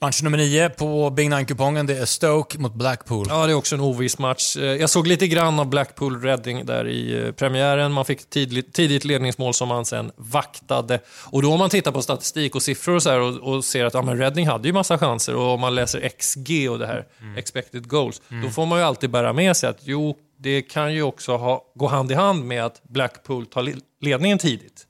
Match 0.00 0.22
nummer 0.22 0.38
nio 0.38 0.68
på 0.68 1.10
Big 1.10 1.30
Nine-kupongen, 1.30 1.86
det 1.86 1.98
är 1.98 2.04
Stoke 2.04 2.58
mot 2.58 2.74
Blackpool. 2.74 3.26
Ja, 3.28 3.46
det 3.46 3.52
är 3.52 3.54
också 3.54 3.74
en 3.74 3.80
oviss 3.80 4.18
match. 4.18 4.56
Eh, 4.56 4.62
jag 4.64 4.90
såg 4.90 5.06
lite 5.06 5.28
grann 5.28 5.60
av 5.60 5.66
Blackpool 5.66 6.22
Reading 6.22 6.66
där 6.66 6.88
i 6.88 7.26
eh, 7.26 7.32
premiären. 7.32 7.92
Man 7.92 8.04
fick 8.04 8.30
tidigt, 8.30 8.72
tidigt 8.72 9.04
ledningsmål 9.04 9.54
som 9.54 9.68
man 9.68 9.84
sen 9.84 10.12
vaktade. 10.16 11.00
Och 11.24 11.42
då 11.42 11.52
om 11.52 11.58
man 11.58 11.70
tittar 11.70 11.92
på 11.92 12.02
statistik 12.02 12.54
och 12.54 12.62
siffror 12.62 12.94
och, 12.94 13.02
så 13.02 13.10
här, 13.10 13.20
och, 13.20 13.54
och 13.54 13.64
ser 13.64 13.84
att 13.84 13.94
ja, 13.94 14.02
men 14.02 14.18
Reading 14.18 14.46
hade 14.46 14.68
ju 14.68 14.72
massa 14.72 14.98
chanser 14.98 15.34
och 15.34 15.54
om 15.54 15.60
man 15.60 15.74
läser 15.74 16.08
XG 16.08 16.70
och 16.70 16.78
det 16.78 16.86
här, 16.86 17.06
mm. 17.20 17.36
expected 17.36 17.88
goals, 17.88 18.22
mm. 18.30 18.44
då 18.44 18.50
får 18.50 18.66
man 18.66 18.78
ju 18.78 18.84
alltid 18.84 19.10
bära 19.10 19.32
med 19.32 19.56
sig 19.56 19.70
att 19.70 19.78
jo, 19.80 20.16
det 20.38 20.62
kan 20.62 20.94
ju 20.94 21.02
också 21.02 21.36
ha, 21.36 21.64
gå 21.74 21.86
hand 21.86 22.12
i 22.12 22.14
hand 22.14 22.44
med 22.44 22.64
att 22.64 22.82
Blackpool 22.82 23.46
tar 23.46 23.74
ledningen 24.00 24.38
tidigt. 24.38 24.86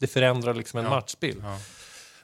Det 0.00 0.06
förändrar 0.06 0.54
liksom 0.54 0.78
en 0.78 0.84
ja. 0.84 0.90
matchbild. 0.90 1.42
Ja. 1.44 1.58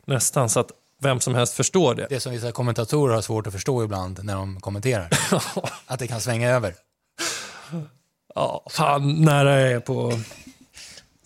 Nästan, 0.07 0.49
så 0.49 0.61
att 0.61 0.73
vem 1.03 1.21
som 1.21 1.35
helst 1.35 1.55
förstår 1.55 1.95
det. 1.95 2.07
Det 2.11 2.21
som 2.21 2.33
vissa 2.33 2.53
kommentatorer 2.53 3.15
har 3.15 3.23
svårt 3.23 3.47
att 3.47 3.53
förstå 3.53 3.85
ibland 3.85 4.25
när 4.25 4.35
de 4.35 4.61
kommenterar. 4.61 5.11
att 5.87 5.99
det 5.99 6.07
kan 6.07 6.21
svänga 6.21 6.51
över. 6.51 6.75
Ja, 8.35 8.65
fan 8.71 9.25
nära 9.25 9.61
jag 9.61 9.73
är 9.73 9.81
på 9.81 10.09
att 10.09 10.19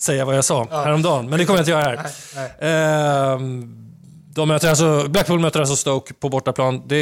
säga 0.02 0.24
vad 0.24 0.36
jag 0.36 0.44
sa 0.44 0.66
ja. 0.70 0.82
häromdagen. 0.82 1.30
Men 1.30 1.38
det 1.38 1.44
kommer 1.44 1.58
jag 1.58 1.62
inte 1.62 1.70
göra 1.70 1.82
här. 1.82 2.02
Nej, 2.02 2.52
nej. 2.60 2.70
Ehm, 2.70 3.90
de 4.34 4.48
möter 4.48 4.68
alltså, 4.68 5.08
Blackpool 5.08 5.40
möter 5.40 5.60
alltså 5.60 5.76
Stoke 5.76 6.14
på 6.14 6.28
bortaplan. 6.28 6.82
Det 6.86 6.96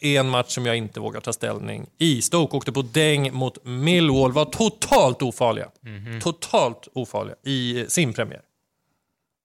är 0.00 0.20
en 0.20 0.28
match 0.28 0.54
som 0.54 0.66
jag 0.66 0.76
inte 0.76 1.00
vågar 1.00 1.20
ta 1.20 1.32
ställning 1.32 1.86
i. 1.98 2.22
Stoke 2.22 2.56
åkte 2.56 2.72
på 2.72 2.82
däng 2.82 3.32
mot 3.32 3.64
Millwall, 3.64 4.32
var 4.32 4.44
totalt 4.44 5.22
ofarliga. 5.22 5.68
Mm 5.86 6.00
-hmm. 6.00 6.20
Totalt 6.20 6.88
ofarliga 6.94 7.36
i 7.44 7.84
sin 7.88 8.12
premiär. 8.12 8.40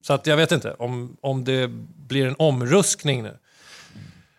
Så 0.04 0.14
att 0.14 0.28
jag 0.28 0.38
vet 0.38 0.52
inte 0.52 0.74
om, 0.74 1.18
om 1.22 1.44
det 1.44 1.68
blir 2.08 2.28
en 2.28 2.36
omruskning 2.40 3.24
nu. 3.24 3.38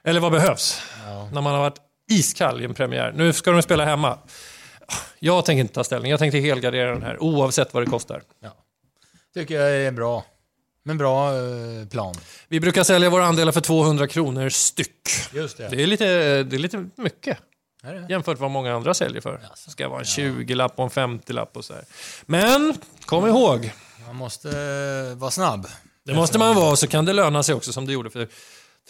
Eller 0.05 0.21
vad 0.21 0.33
behövs? 0.33 0.83
Ja. 1.07 1.29
När 1.33 1.41
man 1.41 1.53
har 1.53 1.61
varit 1.61 1.79
iskall 2.11 2.63
i 2.63 2.65
en 2.65 2.75
premiär. 2.75 3.13
Nu 3.17 3.33
ska 3.33 3.51
de 3.51 3.63
spela 3.63 3.85
hemma. 3.85 4.19
Jag 5.19 5.45
tänker 5.45 5.61
inte 5.61 5.75
ta 5.75 5.85
ställning. 5.85 6.11
Jag 6.11 6.21
tänkte 6.21 6.39
helgardera 6.39 6.91
den 6.91 7.03
här 7.03 7.23
oavsett 7.23 7.75
vad 7.75 7.83
det 7.83 7.91
kostar. 7.91 8.23
Ja. 8.41 8.57
Tycker 9.35 9.61
jag 9.61 9.71
är 9.71 9.93
bra. 9.93 10.25
Men 10.83 10.99
bra 10.99 11.33
eh, 11.33 11.89
plan. 11.91 12.15
Vi 12.49 12.61
brukar 12.61 12.83
sälja 12.83 13.11
våra 13.11 13.25
andelar 13.25 13.53
för 13.53 13.61
200 13.61 14.07
kronor 14.07 14.49
styck. 14.49 15.09
Just 15.33 15.57
det. 15.57 15.69
Det 15.69 15.83
är 15.83 15.87
lite, 15.87 16.07
det 16.43 16.57
är 16.57 16.59
lite 16.59 16.89
mycket. 16.97 17.39
Är 17.83 17.95
det? 17.95 18.07
Jämfört 18.11 18.35
med 18.35 18.43
vad 18.43 18.51
många 18.51 18.75
andra 18.75 18.95
säljer 18.95 19.21
för. 19.21 19.41
Det 19.65 19.71
ska 19.71 19.89
vara 19.89 19.99
en 19.99 20.05
20-lapp 20.05 20.73
och 20.79 20.99
en 20.99 21.19
50-lapp 21.21 21.57
och 21.57 21.65
så 21.65 21.75
här. 21.75 21.85
Men 22.27 22.75
kom 23.05 23.27
ihåg, 23.27 23.73
man 24.07 24.17
måste 24.17 24.49
eh, 24.49 25.19
vara 25.19 25.31
snabb. 25.31 25.67
Det 26.05 26.15
måste 26.15 26.39
man 26.39 26.55
vara, 26.55 26.77
så 26.77 26.87
kan 26.87 27.05
det 27.05 27.13
löna 27.13 27.43
sig 27.43 27.55
också 27.55 27.73
som 27.73 27.87
det 27.87 27.93
gjorde 27.93 28.11
för 28.11 28.29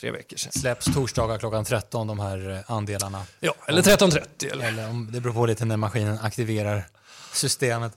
tre 0.00 0.10
veckor 0.10 0.36
sedan. 0.36 0.52
Släpps 0.52 0.94
torsdagar 0.94 1.38
klockan 1.38 1.64
13 1.64 2.06
de 2.06 2.20
här 2.20 2.50
eh, 2.50 2.70
andelarna. 2.70 3.22
Ja, 3.40 3.54
eller 3.66 3.82
13.30. 3.82 4.52
Eller? 4.52 4.68
eller 4.68 4.90
om, 4.90 5.08
det 5.12 5.20
beror 5.20 5.34
på 5.34 5.46
lite 5.46 5.64
när 5.64 5.76
maskinen 5.76 6.18
aktiverar 6.22 6.84
systemet. 7.32 7.96